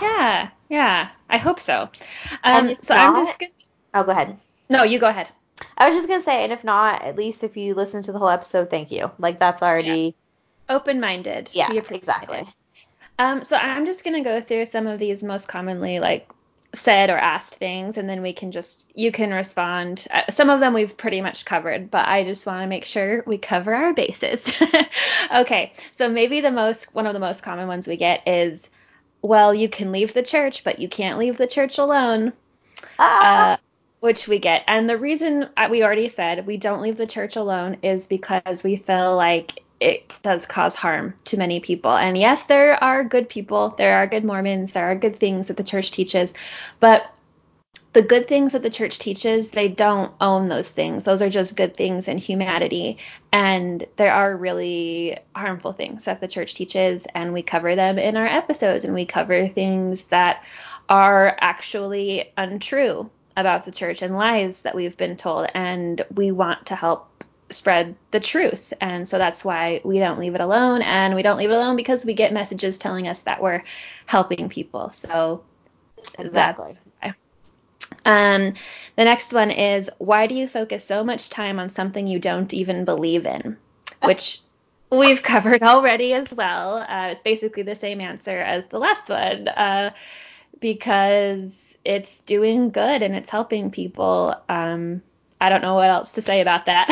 [0.00, 1.90] Yeah, yeah, I hope so.
[2.44, 3.52] Um, so not, I'm just gonna.
[3.94, 4.38] Oh, go ahead.
[4.68, 5.28] No, you go ahead.
[5.76, 8.18] I was just gonna say, and if not, at least if you listen to the
[8.18, 9.10] whole episode, thank you.
[9.18, 10.14] Like that's already
[10.68, 10.76] yeah.
[10.76, 11.50] open-minded.
[11.52, 12.46] Yeah, exactly.
[13.18, 16.30] Um, so I'm just gonna go through some of these most commonly like
[16.80, 20.06] said or asked things, and then we can just you can respond.
[20.10, 23.22] Uh, some of them we've pretty much covered, but I just want to make sure
[23.26, 24.52] we cover our bases.
[25.34, 28.68] okay, so maybe the most one of the most common ones we get is
[29.22, 32.32] well, you can leave the church, but you can't leave the church alone.
[32.98, 33.52] Ah.
[33.52, 33.56] Uh,
[34.00, 34.64] which we get.
[34.66, 38.62] And the reason uh, we already said we don't leave the church alone is because
[38.62, 41.92] we feel like it does cause harm to many people.
[41.92, 45.56] And yes, there are good people, there are good Mormons, there are good things that
[45.56, 46.34] the church teaches,
[46.78, 47.12] but
[47.92, 51.02] the good things that the church teaches, they don't own those things.
[51.02, 52.98] Those are just good things in humanity.
[53.32, 58.16] And there are really harmful things that the church teaches, and we cover them in
[58.16, 60.44] our episodes, and we cover things that
[60.88, 65.48] are actually untrue about the church and lies that we've been told.
[65.54, 67.09] And we want to help
[67.50, 68.72] spread the truth.
[68.80, 70.82] And so that's why we don't leave it alone.
[70.82, 73.64] And we don't leave it alone because we get messages telling us that we're
[74.06, 74.90] helping people.
[74.90, 75.44] So
[76.18, 76.74] exactly.
[78.04, 78.54] Um,
[78.96, 82.52] the next one is why do you focus so much time on something you don't
[82.54, 83.56] even believe in?
[84.02, 84.40] Which
[84.90, 86.78] we've covered already as well.
[86.78, 89.90] Uh, it's basically the same answer as the last one uh,
[90.60, 94.34] because it's doing good and it's helping people.
[94.48, 95.02] Um,
[95.40, 96.88] I don't know what else to say about that.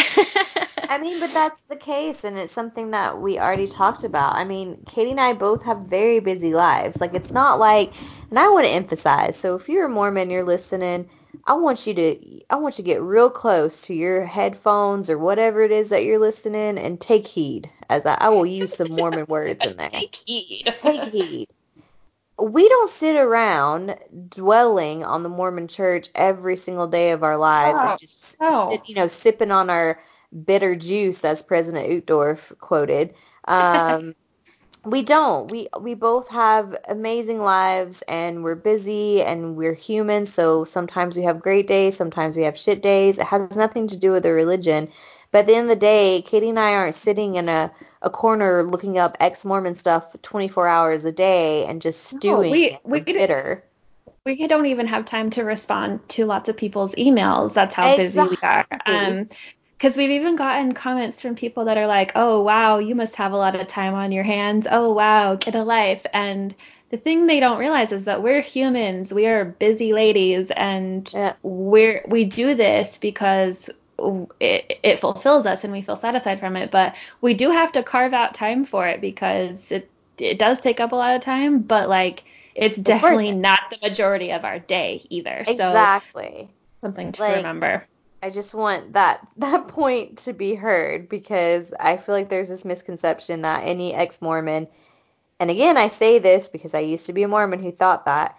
[0.89, 4.35] I mean, but that's the case, and it's something that we already talked about.
[4.35, 7.01] I mean, Katie and I both have very busy lives.
[7.01, 7.93] Like, it's not like,
[8.31, 9.37] and I want to emphasize.
[9.37, 11.09] So, if you're a Mormon, you're listening.
[11.47, 15.19] I want you to, I want you to get real close to your headphones or
[15.19, 17.69] whatever it is that you're listening, and take heed.
[17.91, 19.91] As I, I will use some Mormon words in there.
[19.91, 20.67] Take heed.
[20.75, 21.49] Take heed
[22.41, 23.97] we don't sit around
[24.29, 28.71] dwelling on the Mormon church every single day of our lives oh, and just oh.
[28.71, 29.99] sit, you know sipping on our
[30.45, 33.15] bitter juice, as President Uchtdorf quoted.
[33.47, 34.15] Um,
[34.85, 35.51] we don't.
[35.51, 40.27] We we both have amazing lives, and we're busy, and we're human.
[40.27, 43.19] So sometimes we have great days, sometimes we have shit days.
[43.19, 44.89] It has nothing to do with the religion.
[45.31, 48.11] But at the end of the day, Katie and I aren't sitting in a, a
[48.11, 52.79] corner looking up ex Mormon stuff 24 hours a day and just stewing no, we,
[52.85, 53.65] we bitter.
[54.25, 57.55] We don't even have time to respond to lots of people's emails.
[57.55, 58.23] That's how exactly.
[58.23, 58.67] busy we are.
[58.87, 59.29] Um,
[59.79, 63.33] because we've even gotten comments from people that are like, "Oh wow, you must have
[63.33, 64.67] a lot of time on your hands.
[64.71, 66.55] Oh wow, get a life." And
[66.91, 69.13] the thing they don't realize is that we're humans.
[69.13, 71.35] We are busy ladies, and yeah.
[71.43, 73.71] we're we do this because
[74.41, 76.71] it, it fulfills us and we feel satisfied from it.
[76.71, 80.81] But we do have to carve out time for it because it it does take
[80.81, 81.61] up a lot of time.
[81.61, 85.45] But like it's definitely not the majority of our day either.
[85.47, 86.49] Exactly.
[86.49, 87.85] So something to Like, remember.
[88.23, 92.65] I just want that that point to be heard because I feel like there's this
[92.65, 94.69] misconception that any ex-Mormon,
[95.41, 98.37] and again I say this because I used to be a Mormon who thought that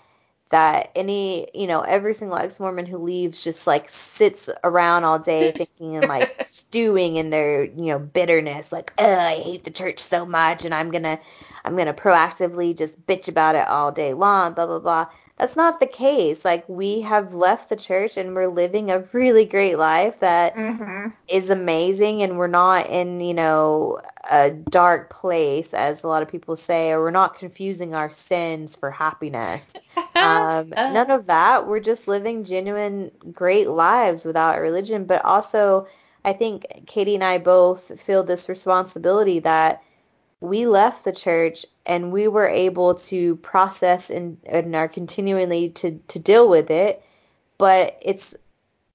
[0.50, 5.52] that any you know every single ex-Mormon who leaves just like sits around all day
[5.56, 10.00] thinking and like stewing in their you know bitterness like oh I hate the church
[10.00, 11.20] so much and I'm gonna
[11.64, 15.08] I'm gonna proactively just bitch about it all day long blah blah blah
[15.40, 16.46] that's not the case.
[16.46, 21.10] Like we have left the church and we're living a really great life that Mm-hmm.
[21.28, 24.00] is amazing and we're not in, you know,
[24.30, 28.76] a dark place as a lot of people say or we're not confusing our sins
[28.76, 29.68] for happiness.
[30.20, 31.68] Um, none of that.
[31.68, 35.88] We're just living genuine great lives without religion, but also
[36.26, 39.82] I think Katie and I both feel this responsibility that
[40.42, 46.00] we left the church and we were able to process and, and are continually to,
[46.10, 47.04] to deal with it.
[47.58, 48.36] But it's,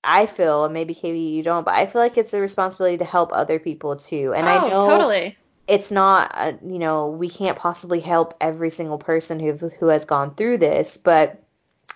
[0.05, 3.05] I feel, and maybe Katie you don't, but I feel like it's a responsibility to
[3.05, 4.33] help other people too.
[4.35, 5.37] And oh, I know totally.
[5.69, 10.05] it's not, uh, you know, we can't possibly help every single person who who has
[10.05, 11.43] gone through this, but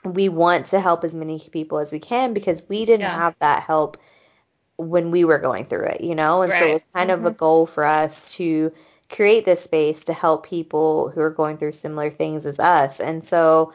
[0.04, 3.14] we want to help as many people as we can because we didn't Yeah.
[3.14, 3.98] have that help
[4.76, 6.42] when we were going through it, you know?
[6.42, 7.36] And so it was kind of a Mhm.
[7.36, 8.72] goal for us to
[9.10, 13.00] create this space to help people who are going through similar things as us.
[13.00, 13.72] And so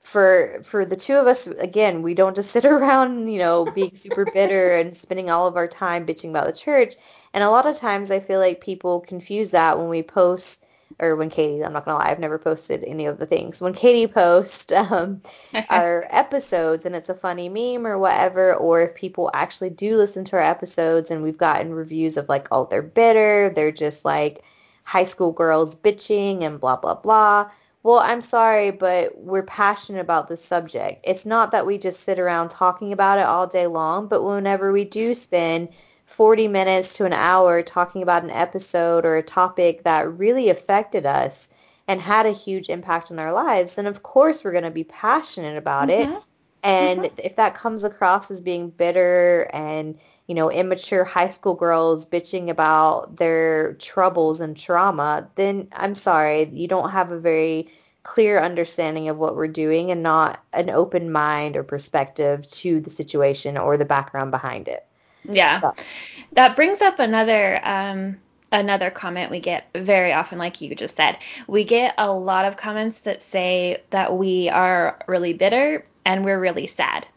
[0.00, 3.94] for for the two of us again, we don't just sit around, you know, being
[3.94, 6.94] super bitter and spending all of our time bitching about the church.
[7.32, 10.60] And a lot of times I feel like people confuse that when we post
[11.00, 13.60] or when Katie, I'm not gonna lie, I've never posted any of the things.
[13.60, 15.22] When Katie posts um,
[15.70, 20.24] our episodes and it's a funny meme or whatever, or if people actually do listen
[20.26, 24.44] to our episodes and we've gotten reviews of like, oh, they're bitter, they're just like
[24.84, 27.50] high school girls bitching and blah, blah, blah.
[27.82, 31.04] Well, I'm sorry, but we're passionate about this subject.
[31.04, 34.72] It's not that we just sit around talking about it all day long, but whenever
[34.72, 35.68] we do spend
[36.06, 41.04] 40 minutes to an hour talking about an episode or a topic that really affected
[41.04, 41.50] us
[41.88, 44.84] and had a huge impact on our lives, then of course we're going to be
[44.84, 46.08] passionate about it.
[46.08, 46.22] Mhm.
[46.62, 52.06] And if that comes across as being bitter and, you know, immature high school girls
[52.06, 57.68] bitching about their troubles and trauma, then I'm sorry, you don't have a very
[58.04, 62.90] clear understanding of what we're doing and not an open mind or perspective to the
[62.90, 64.86] situation or the background behind it.
[65.28, 65.60] Yeah.
[65.60, 65.74] So,
[66.32, 68.18] That brings up another um,
[68.52, 71.18] another comment we get very often, like you just said.
[71.46, 76.38] We get a lot of comments that say that we are really bitter and we're
[76.38, 77.06] really sad.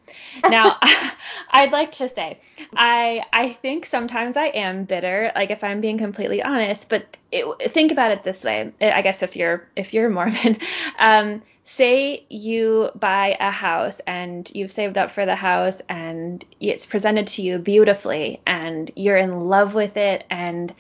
[0.50, 0.78] Now,
[1.52, 2.40] I'd like to say,
[2.76, 6.90] I I think sometimes I am bitter, like if I'm being completely honest.
[6.90, 8.72] But it, think about it this way.
[8.80, 10.60] I guess if you're if you're Mormon,
[11.00, 16.86] um, say you buy a house and you've saved up for the house and it's
[16.86, 20.74] presented to you beautifully and you're in love with it and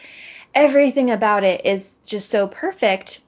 [0.55, 3.19] everything about it is just so perfect.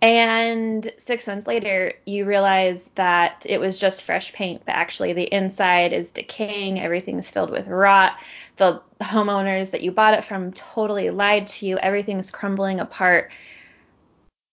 [0.00, 5.32] And six months later, you realize that it was just fresh paint, but actually the
[5.34, 8.16] inside is decaying, everything's filled with rot.
[8.58, 13.32] The homeowners that you bought it from totally lied to you, everything's crumbling apart.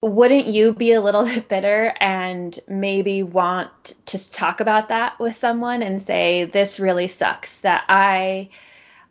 [0.02, 5.36] Wouldn't you be a little bit bitter and maybe want to talk about that with
[5.36, 8.50] someone and say, This really sucks, that I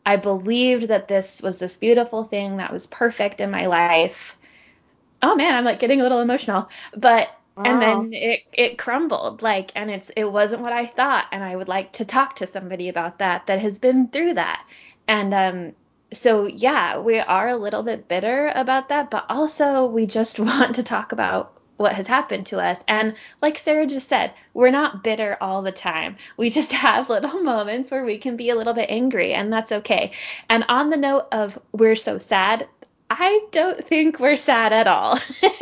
[0.07, 4.37] I believed that this was this beautiful thing that was perfect in my life.
[5.25, 6.69] Oh man, I'm like getting a little emotional.
[6.97, 7.31] But
[7.65, 11.57] and then it it crumbled like and it's it wasn't what I thought and I
[11.57, 14.67] would like to talk to somebody about that that has been through that.
[15.09, 15.73] And um
[16.13, 20.77] so yeah, we are a little bit bitter about that, but also we just want
[20.77, 22.79] to talk about what has happened to us.
[22.87, 26.17] And like Sarah just said, we're not bitter all the time.
[26.37, 29.73] We just have little moments where we can be a little bit angry, and that's
[29.73, 30.13] okay.
[30.49, 32.69] And on the note of we're so sad,
[33.18, 35.18] I don't think we're sad at all.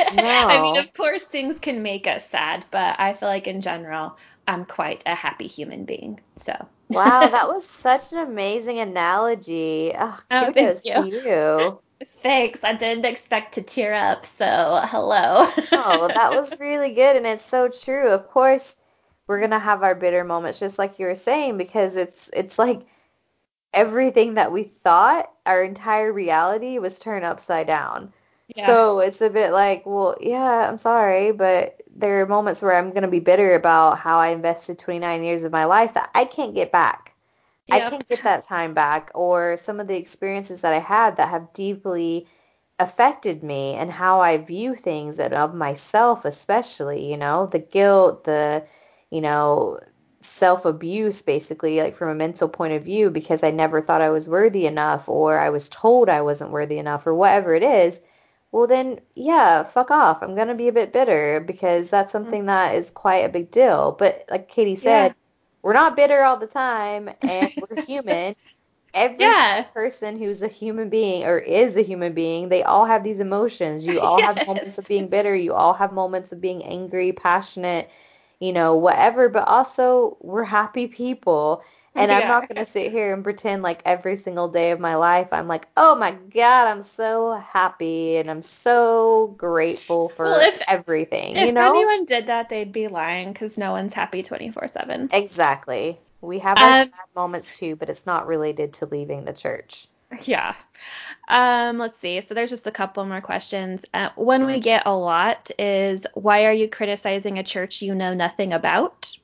[0.09, 0.47] No.
[0.49, 4.17] I mean, of course, things can make us sad, but I feel like in general,
[4.47, 6.19] I'm quite a happy human being.
[6.37, 6.53] So.
[6.89, 9.93] Wow, that was such an amazing analogy.
[9.97, 11.81] Oh, Oh, kudos thank to you.
[12.21, 12.59] Thanks.
[12.63, 15.47] I didn't expect to tear up, so hello.
[15.71, 18.09] Oh, that was really good, and it's so true.
[18.09, 18.75] Of course,
[19.27, 22.81] we're gonna have our bitter moments, just like you were saying, because it's it's like
[23.73, 28.13] everything that we thought, our entire reality was turned upside down.
[28.55, 28.65] Yeah.
[28.65, 32.91] So it's a bit like, well, yeah, I'm sorry, but there are moments where I'm
[32.93, 36.55] gonna be bitter about how I invested 29 years of my life that I can't
[36.55, 37.13] get back.
[37.71, 41.29] I can't get that time back, or some of the experiences that I had that
[41.29, 42.27] have deeply
[42.79, 48.25] affected me and how I view things and of myself especially, you know, the guilt,
[48.25, 48.65] the
[49.11, 49.79] you know,
[50.43, 54.09] self abuse basically like from a mental point of view because I never thought I
[54.09, 57.97] was worthy enough or I was told I wasn't worthy enough or whatever it is.
[58.51, 60.21] Well then, yeah, fuck off.
[60.21, 62.25] I'm going to be a bit bitter because that's mm-hmm.
[62.25, 63.95] something that is quite a big deal.
[63.97, 65.13] But like Katie said, yeah.
[65.61, 68.35] we're not bitter all the time and we're human
[68.93, 69.63] every yeah.
[69.73, 73.87] person who's a human being or is a human being, they all have these emotions.
[73.87, 74.37] You all yes.
[74.37, 75.33] have moments of being bitter.
[75.33, 77.89] You all have moments of being angry, passionate,
[78.43, 79.29] you know, whatever.
[79.29, 81.63] But also, we're happy people.
[81.95, 82.19] And yeah.
[82.19, 85.27] I'm not going to sit here and pretend like every single day of my life
[85.31, 90.61] I'm like, oh my God, I'm so happy and I'm so grateful for well, if,
[90.67, 91.35] everything.
[91.35, 91.69] If you know?
[91.69, 95.09] anyone did that, they'd be lying because no one's happy 24 7.
[95.13, 95.99] Exactly.
[96.21, 99.87] We have our um, bad moments too, but it's not related to leaving the church.
[100.25, 100.53] Yeah.
[101.27, 102.21] Um, let's see.
[102.21, 103.81] So there's just a couple more questions.
[103.93, 108.13] Uh, one we get a lot is why are you criticizing a church you know
[108.13, 109.15] nothing about?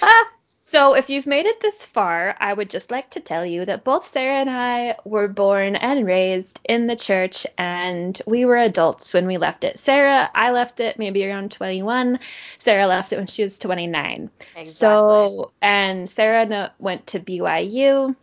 [0.00, 0.28] Ah,
[0.74, 3.84] so, if you've made it this far, I would just like to tell you that
[3.84, 9.14] both Sarah and I were born and raised in the church, and we were adults
[9.14, 9.78] when we left it.
[9.78, 12.18] Sarah, I left it maybe around 21.
[12.58, 14.28] Sarah left it when she was 29.
[14.56, 14.64] Exactly.
[14.64, 18.16] So, and Sarah went to BYU.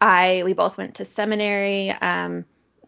[0.00, 1.90] I we both went to seminary.
[1.90, 2.44] Um,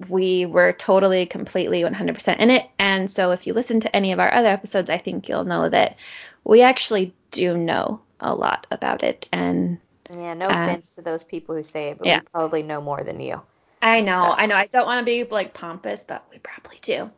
[0.08, 2.68] we were totally, completely, 100% in it.
[2.78, 5.68] And so, if you listen to any of our other episodes, I think you'll know
[5.68, 5.96] that
[6.42, 9.28] we actually do know a lot about it.
[9.32, 9.78] And
[10.10, 12.20] yeah, no uh, offense to those people who say it, but yeah.
[12.20, 13.40] we probably know more than you.
[13.82, 14.56] I know, I know.
[14.56, 17.10] I don't want to be like pompous, but we probably do.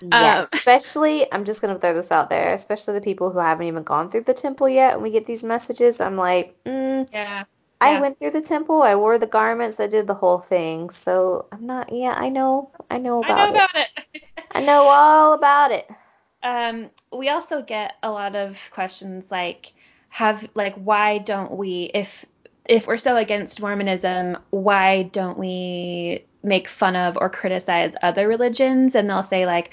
[0.00, 3.66] Yes, um, especially I'm just gonna throw this out there, especially the people who haven't
[3.66, 6.00] even gone through the temple yet, and we get these messages.
[6.00, 7.44] I'm like, mm, yeah.
[7.80, 8.82] I went through the temple.
[8.82, 9.78] I wore the garments.
[9.80, 10.90] I did the whole thing.
[10.90, 11.92] So I'm not.
[11.92, 12.70] Yeah, I know.
[12.90, 13.42] I know about it.
[13.42, 13.88] I know about it.
[14.14, 14.22] it.
[14.52, 15.88] I know all about it.
[16.42, 19.72] Um, we also get a lot of questions like,
[20.10, 22.24] have like why don't we if
[22.68, 28.94] if we're so against Mormonism, why don't we make fun of or criticize other religions?
[28.94, 29.72] And they'll say like,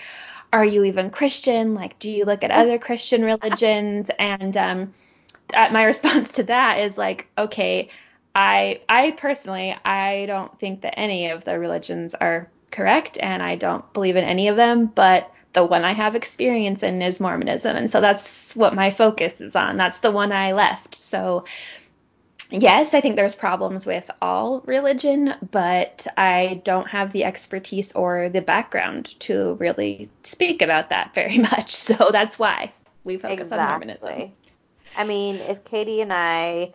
[0.52, 1.74] are you even Christian?
[1.74, 4.10] Like, do you look at other Christian religions?
[4.20, 4.94] And um,
[5.54, 7.90] Uh, my response to that is like, okay,
[8.36, 13.56] I I personally I don't think that any of the religions are correct, and I
[13.56, 17.76] don't believe in any of them, but the one I have experience in is Mormonism.
[17.76, 19.78] And so that's what my focus is on.
[19.78, 20.96] That's the one I left.
[20.96, 21.46] So,
[22.50, 28.30] yes, I think there's problems with all religion, but I don't have the expertise or
[28.30, 31.76] the background to really speak about that very much.
[31.76, 32.74] So that's why
[33.04, 33.60] we focus exactly.
[33.60, 34.32] on Mormonism.
[34.96, 36.74] I mean, if Katie and I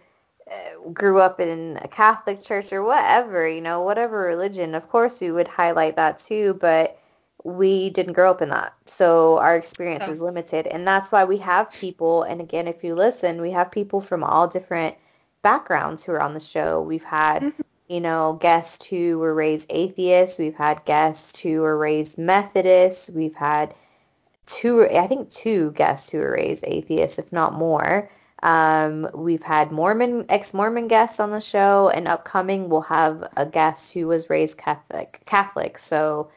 [0.50, 5.20] uh, grew up in a Catholic church or whatever, you know, whatever religion, of course
[5.20, 6.98] we would highlight that too, but
[7.44, 8.74] we didn't grow up in that.
[8.86, 10.66] So our experience is limited.
[10.66, 14.24] And that's why we have people, and again, if you listen, we have people from
[14.24, 14.96] all different
[15.42, 16.80] backgrounds who are on the show.
[16.82, 17.62] We've had, mm-hmm.
[17.88, 20.38] you know, guests who were raised atheists.
[20.38, 23.08] We've had guests who were raised Methodists.
[23.08, 23.72] We've had
[24.48, 28.10] two, I think two guests who were raised atheists, if not more.
[28.42, 33.92] Um, we've had Mormon, ex-Mormon guests on the show, and upcoming we'll have a guest
[33.92, 35.22] who was raised Catholic.
[35.26, 35.78] Catholic.
[35.78, 36.30] So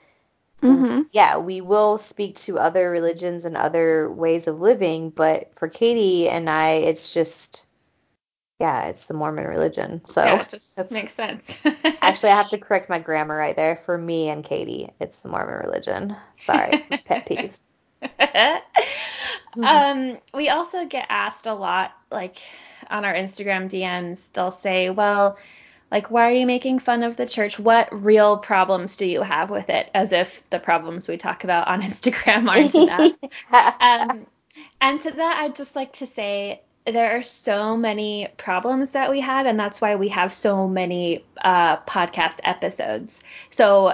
[0.62, 1.01] Mm-hmm.
[1.12, 6.30] Yeah, we will speak to other religions and other ways of living, but for Katie
[6.30, 7.66] and I, it's just,
[8.59, 10.01] yeah, it's the Mormon religion.
[10.05, 10.43] So yeah,
[10.76, 11.59] that makes sense.
[12.01, 13.76] actually, I have to correct my grammar right there.
[13.76, 16.16] For me and Katie, it's the Mormon religion.
[16.38, 17.57] Sorry, pet peeve.
[19.64, 22.38] um, we also get asked a lot, like
[22.89, 25.38] on our Instagram DMs, they'll say, well,
[25.91, 27.60] like, why are you making fun of the church?
[27.60, 29.89] What real problems do you have with it?
[29.93, 33.18] As if the problems we talk about on Instagram aren't enough.
[33.82, 34.26] um,
[34.80, 39.20] and to that, I'd just like to say there are so many problems that we
[39.20, 43.20] have, and that's why we have so many uh, podcast episodes.
[43.49, 43.93] So,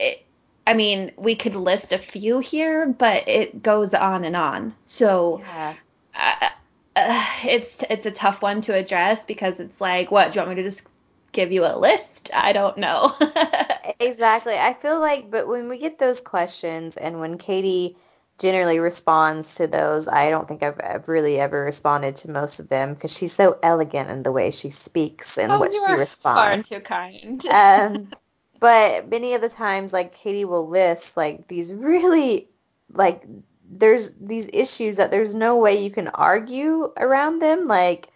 [0.00, 0.23] it,
[0.66, 4.74] I mean, we could list a few here, but it goes on and on.
[4.86, 5.74] So, yeah.
[6.14, 6.48] uh,
[6.96, 10.56] uh, it's it's a tough one to address because it's like, what do you want
[10.56, 10.86] me to just
[11.34, 12.30] give you a list.
[12.32, 13.14] I don't know.
[14.00, 14.54] exactly.
[14.54, 17.96] I feel like, but when we get those questions and when Katie
[18.38, 22.68] generally responds to those, I don't think I've, I've really ever responded to most of
[22.68, 26.68] them because she's so elegant in the way she speaks and oh, what she responds.
[26.68, 27.46] Far too kind.
[27.46, 28.08] um,
[28.64, 32.48] but many of the times, like Katie will list like these really
[32.90, 33.22] like
[33.70, 38.08] there's these issues that there's no way you can argue around them, like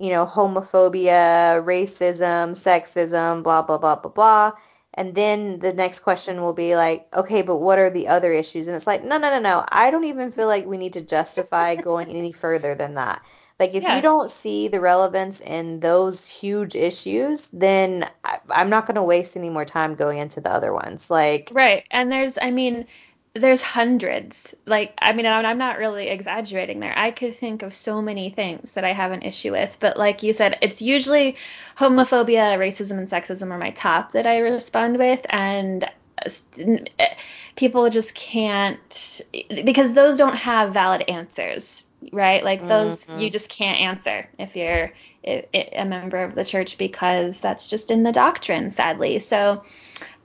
[0.00, 4.52] you know, homophobia, racism, sexism, blah, blah, blah, blah, blah.
[4.94, 8.66] And then the next question will be like, okay, but what are the other issues?
[8.66, 9.64] And it's like, no, no, no, no.
[9.68, 13.22] I don't even feel like we need to justify going any further than that.
[13.58, 13.96] Like if Yeah.
[13.96, 19.02] you don't see the relevance in those huge issues, then I, I'm not going to
[19.02, 21.10] waste any more time going into the other ones.
[21.10, 21.84] Like, Right.
[21.90, 22.86] And there's, I mean,
[23.34, 24.54] there's hundreds.
[24.66, 26.94] Like, I mean, I'm I'm not really exaggerating there.
[26.96, 29.76] I could think of so many things that I have an issue with.
[29.80, 31.36] But like you said, it's usually
[31.76, 35.20] homophobia, racism, and sexism are my top that I respond with.
[35.28, 35.84] And
[36.24, 37.04] uh,
[37.56, 41.82] people just can't, because those don't have valid answers.
[42.12, 43.20] Right, like those Mhm.
[43.20, 44.92] you just can't answer if you're
[45.24, 49.18] a member of the church because that's just in the doctrine, sadly.
[49.18, 49.64] So,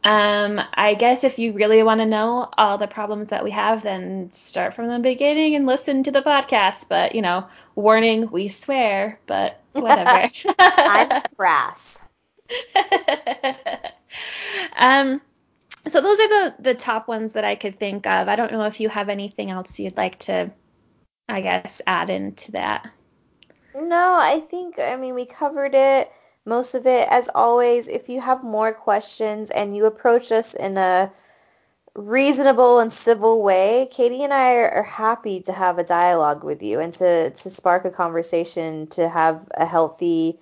[0.03, 3.83] um, I guess if you really want to know all the problems that we have,
[3.83, 6.87] then start from the beginning and listen to the podcast.
[6.89, 10.29] But, you know, warning, we swear, but whatever.
[10.85, 11.97] I'm brass.
[14.75, 15.21] um,
[15.87, 18.27] so those are the, the top ones that I could think of.
[18.27, 20.51] I don't know if you have anything else you'd like to,
[21.31, 22.89] I guess, add into that.
[23.73, 26.11] No, I think, I mean, we covered it,
[26.45, 27.07] most of it.
[27.09, 31.09] As always, if you have more questions and you approach us in a
[31.95, 36.81] reasonable and civil way, Katie and I are, happy to have a dialogue with you
[36.81, 40.37] and to, to spark a conversation, to have a healthy,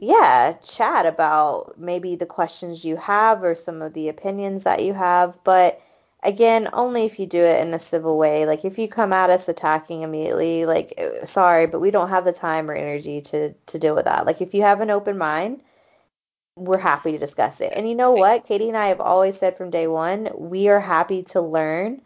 [0.00, 4.92] yeah, chat about maybe the questions you have or some of the opinions that you
[4.92, 5.38] have.
[5.44, 5.80] But
[6.22, 8.46] again, only if you do it in a civil way.
[8.46, 12.24] Like if you come at us attacking immediately, like eh, sorry, but we don't have
[12.24, 14.26] the time or energy to to deal with that.
[14.26, 15.62] Like if you have an open mind,
[16.56, 17.72] we're happy to discuss it.
[17.74, 18.44] And you know what?
[18.44, 22.02] Katie and I have always said from day one, we are happy to learn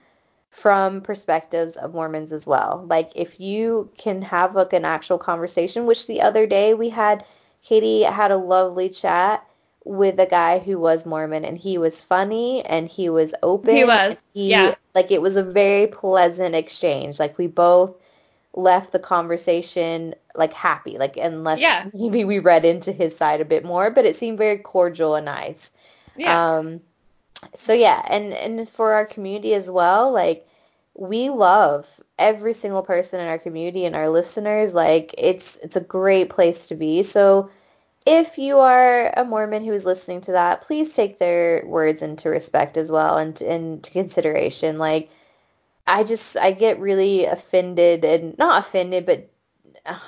[0.51, 2.87] from perspectives of Mormons as well.
[2.89, 7.25] Like if you can have like an actual conversation, which the other day we had
[7.63, 9.45] Katie had a lovely chat
[9.85, 13.77] with a guy who was Mormon and he was funny and he was open.
[13.77, 14.75] He was, he, yeah.
[14.95, 17.21] Like it was a very pleasant exchange.
[17.21, 17.95] Like we both
[18.55, 20.97] left the conversation like happy.
[20.97, 21.85] Like unless Yeah.
[21.93, 25.27] maybe we read into his side a bit more, but it seemed very cordial and
[25.27, 25.71] nice.
[26.17, 26.55] Yeah.
[26.55, 26.81] Um,
[27.55, 30.47] so yeah, and and for our community as well, like
[30.95, 31.87] we love
[32.19, 34.73] every single person in our community and our listeners.
[34.73, 37.03] Like it's it's a great place to be.
[37.03, 37.51] So
[38.07, 42.29] if you are a Mormon who is listening to that, please take their words into
[42.29, 44.79] respect as well and into consideration.
[44.79, 45.11] Like
[45.87, 49.31] I just I get really offended and not offended, but
[49.87, 49.99] uh,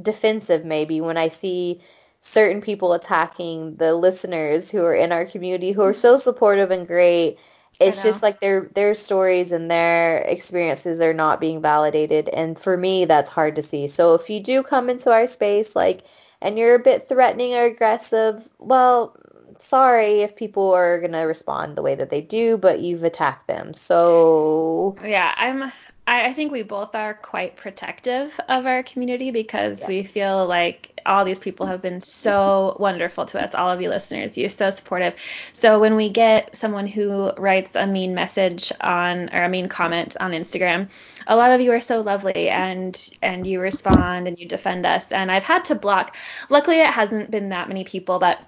[0.00, 1.80] defensive maybe when I see
[2.20, 6.86] certain people attacking the listeners who are in our community who are so supportive and
[6.86, 7.38] great.
[7.78, 12.76] It's just like their their stories and their experiences are not being validated and for
[12.76, 13.88] me that's hard to see.
[13.88, 16.02] So if you do come into our space like
[16.42, 19.16] and you're a bit threatening or aggressive, well,
[19.58, 23.48] sorry if people are going to respond the way that they do, but you've attacked
[23.48, 23.74] them.
[23.74, 25.72] So Yeah, I'm.
[26.06, 29.88] I, I think we both are quite protective of our community because Yeah.
[29.88, 33.54] we feel like all these people have been so wonderful to us.
[33.54, 35.14] All of you listeners, you're so supportive.
[35.52, 40.16] So when we get someone who writes a mean message on or a mean comment
[40.20, 40.88] on Instagram,
[41.26, 45.10] a lot of you are so lovely and and you respond and you defend us.
[45.12, 46.16] And I've had to block.
[46.50, 48.38] Luckily, it hasn't been that many people, but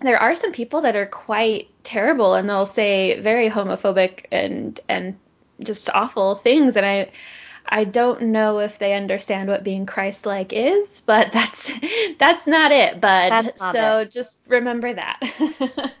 [0.00, 5.16] there are some people that are quite terrible and they'll say very homophobic and and
[5.60, 7.10] just awful things and I
[7.66, 11.72] I don't know if they understand what being Christ-like is, but that's
[12.18, 13.30] that's not it, bud.
[13.30, 15.20] Not so just remember that.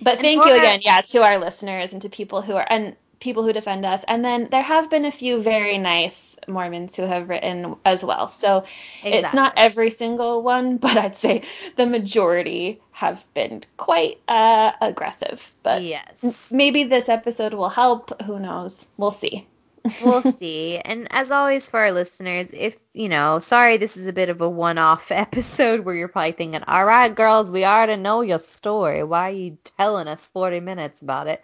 [0.00, 2.66] but And thank you our- again, yeah, to our listeners and to people who are
[2.68, 4.04] and people who defend us.
[4.08, 8.28] And then there have been a few very nice Mormons who have written as well.
[8.28, 8.64] So
[9.02, 11.42] it's not every single one, but I'd say
[11.76, 15.52] the majority have been quite uh, aggressive.
[15.62, 16.50] But yes.
[16.50, 18.22] maybe this episode will help.
[18.22, 18.86] Who knows?
[18.96, 19.46] We'll see.
[20.04, 20.78] we'll see.
[20.78, 24.40] And as always for our listeners, if, you know, sorry this is a bit of
[24.40, 29.02] a one-off episode where you're probably thinking, all right, girls, we already know your story.
[29.02, 31.42] Why are you telling us 40 minutes about it?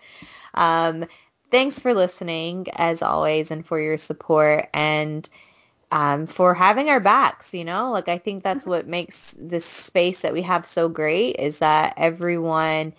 [0.54, 1.06] Um,
[1.52, 5.28] thanks for listening, as always, and for your support and
[5.92, 7.92] um, for having our backs, you know?
[7.92, 11.94] Like, I think that's what makes this space that we have so great is that
[11.98, 12.94] everyone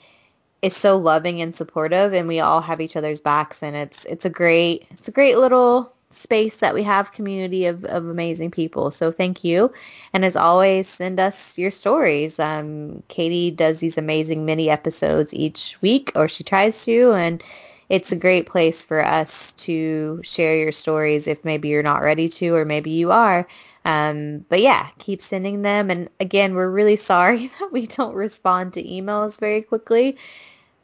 [0.62, 4.24] is so loving and supportive and we all have each other's backs and it's it's
[4.24, 8.90] a great it's a great little space that we have community of, of amazing people.
[8.92, 9.74] So thank you.
[10.14, 12.40] And as always send us your stories.
[12.40, 17.44] Um, katie does these amazing mini episodes each week or she tries to and
[17.90, 22.30] it's a great place for us to share your stories if maybe you're not ready
[22.30, 23.48] to or maybe you are
[23.86, 25.92] um, but yeah, keep sending them.
[25.92, 30.18] And again, we're really sorry that we don't respond to emails very quickly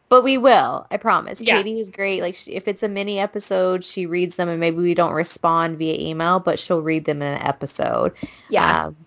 [0.10, 1.40] But we will, I promise.
[1.40, 1.58] Yeah.
[1.58, 2.22] Katie is great.
[2.22, 5.78] Like she, if it's a mini episode, she reads them and maybe we don't respond
[5.78, 8.14] via email, but she'll read them in an episode.
[8.50, 8.88] Yeah.
[8.88, 8.98] Um,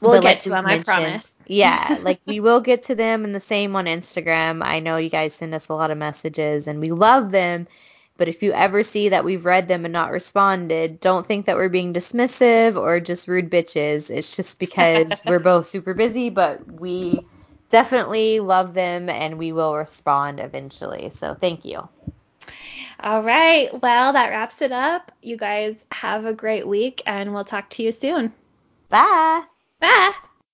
[0.00, 1.31] we'll get like to them, I promise.
[1.46, 4.62] Yeah, like we will get to them and the same on Instagram.
[4.64, 7.66] I know you guys send us a lot of messages and we love them.
[8.18, 11.56] But if you ever see that we've read them and not responded, don't think that
[11.56, 14.10] we're being dismissive or just rude bitches.
[14.10, 17.26] It's just because we're both super busy, but we
[17.70, 21.10] definitely love them and we will respond eventually.
[21.10, 21.88] So thank you.
[23.00, 23.68] All right.
[23.82, 25.10] Well, that wraps it up.
[25.22, 28.32] You guys have a great week and we'll talk to you soon.
[28.90, 29.42] Bye.
[29.80, 30.12] Bye.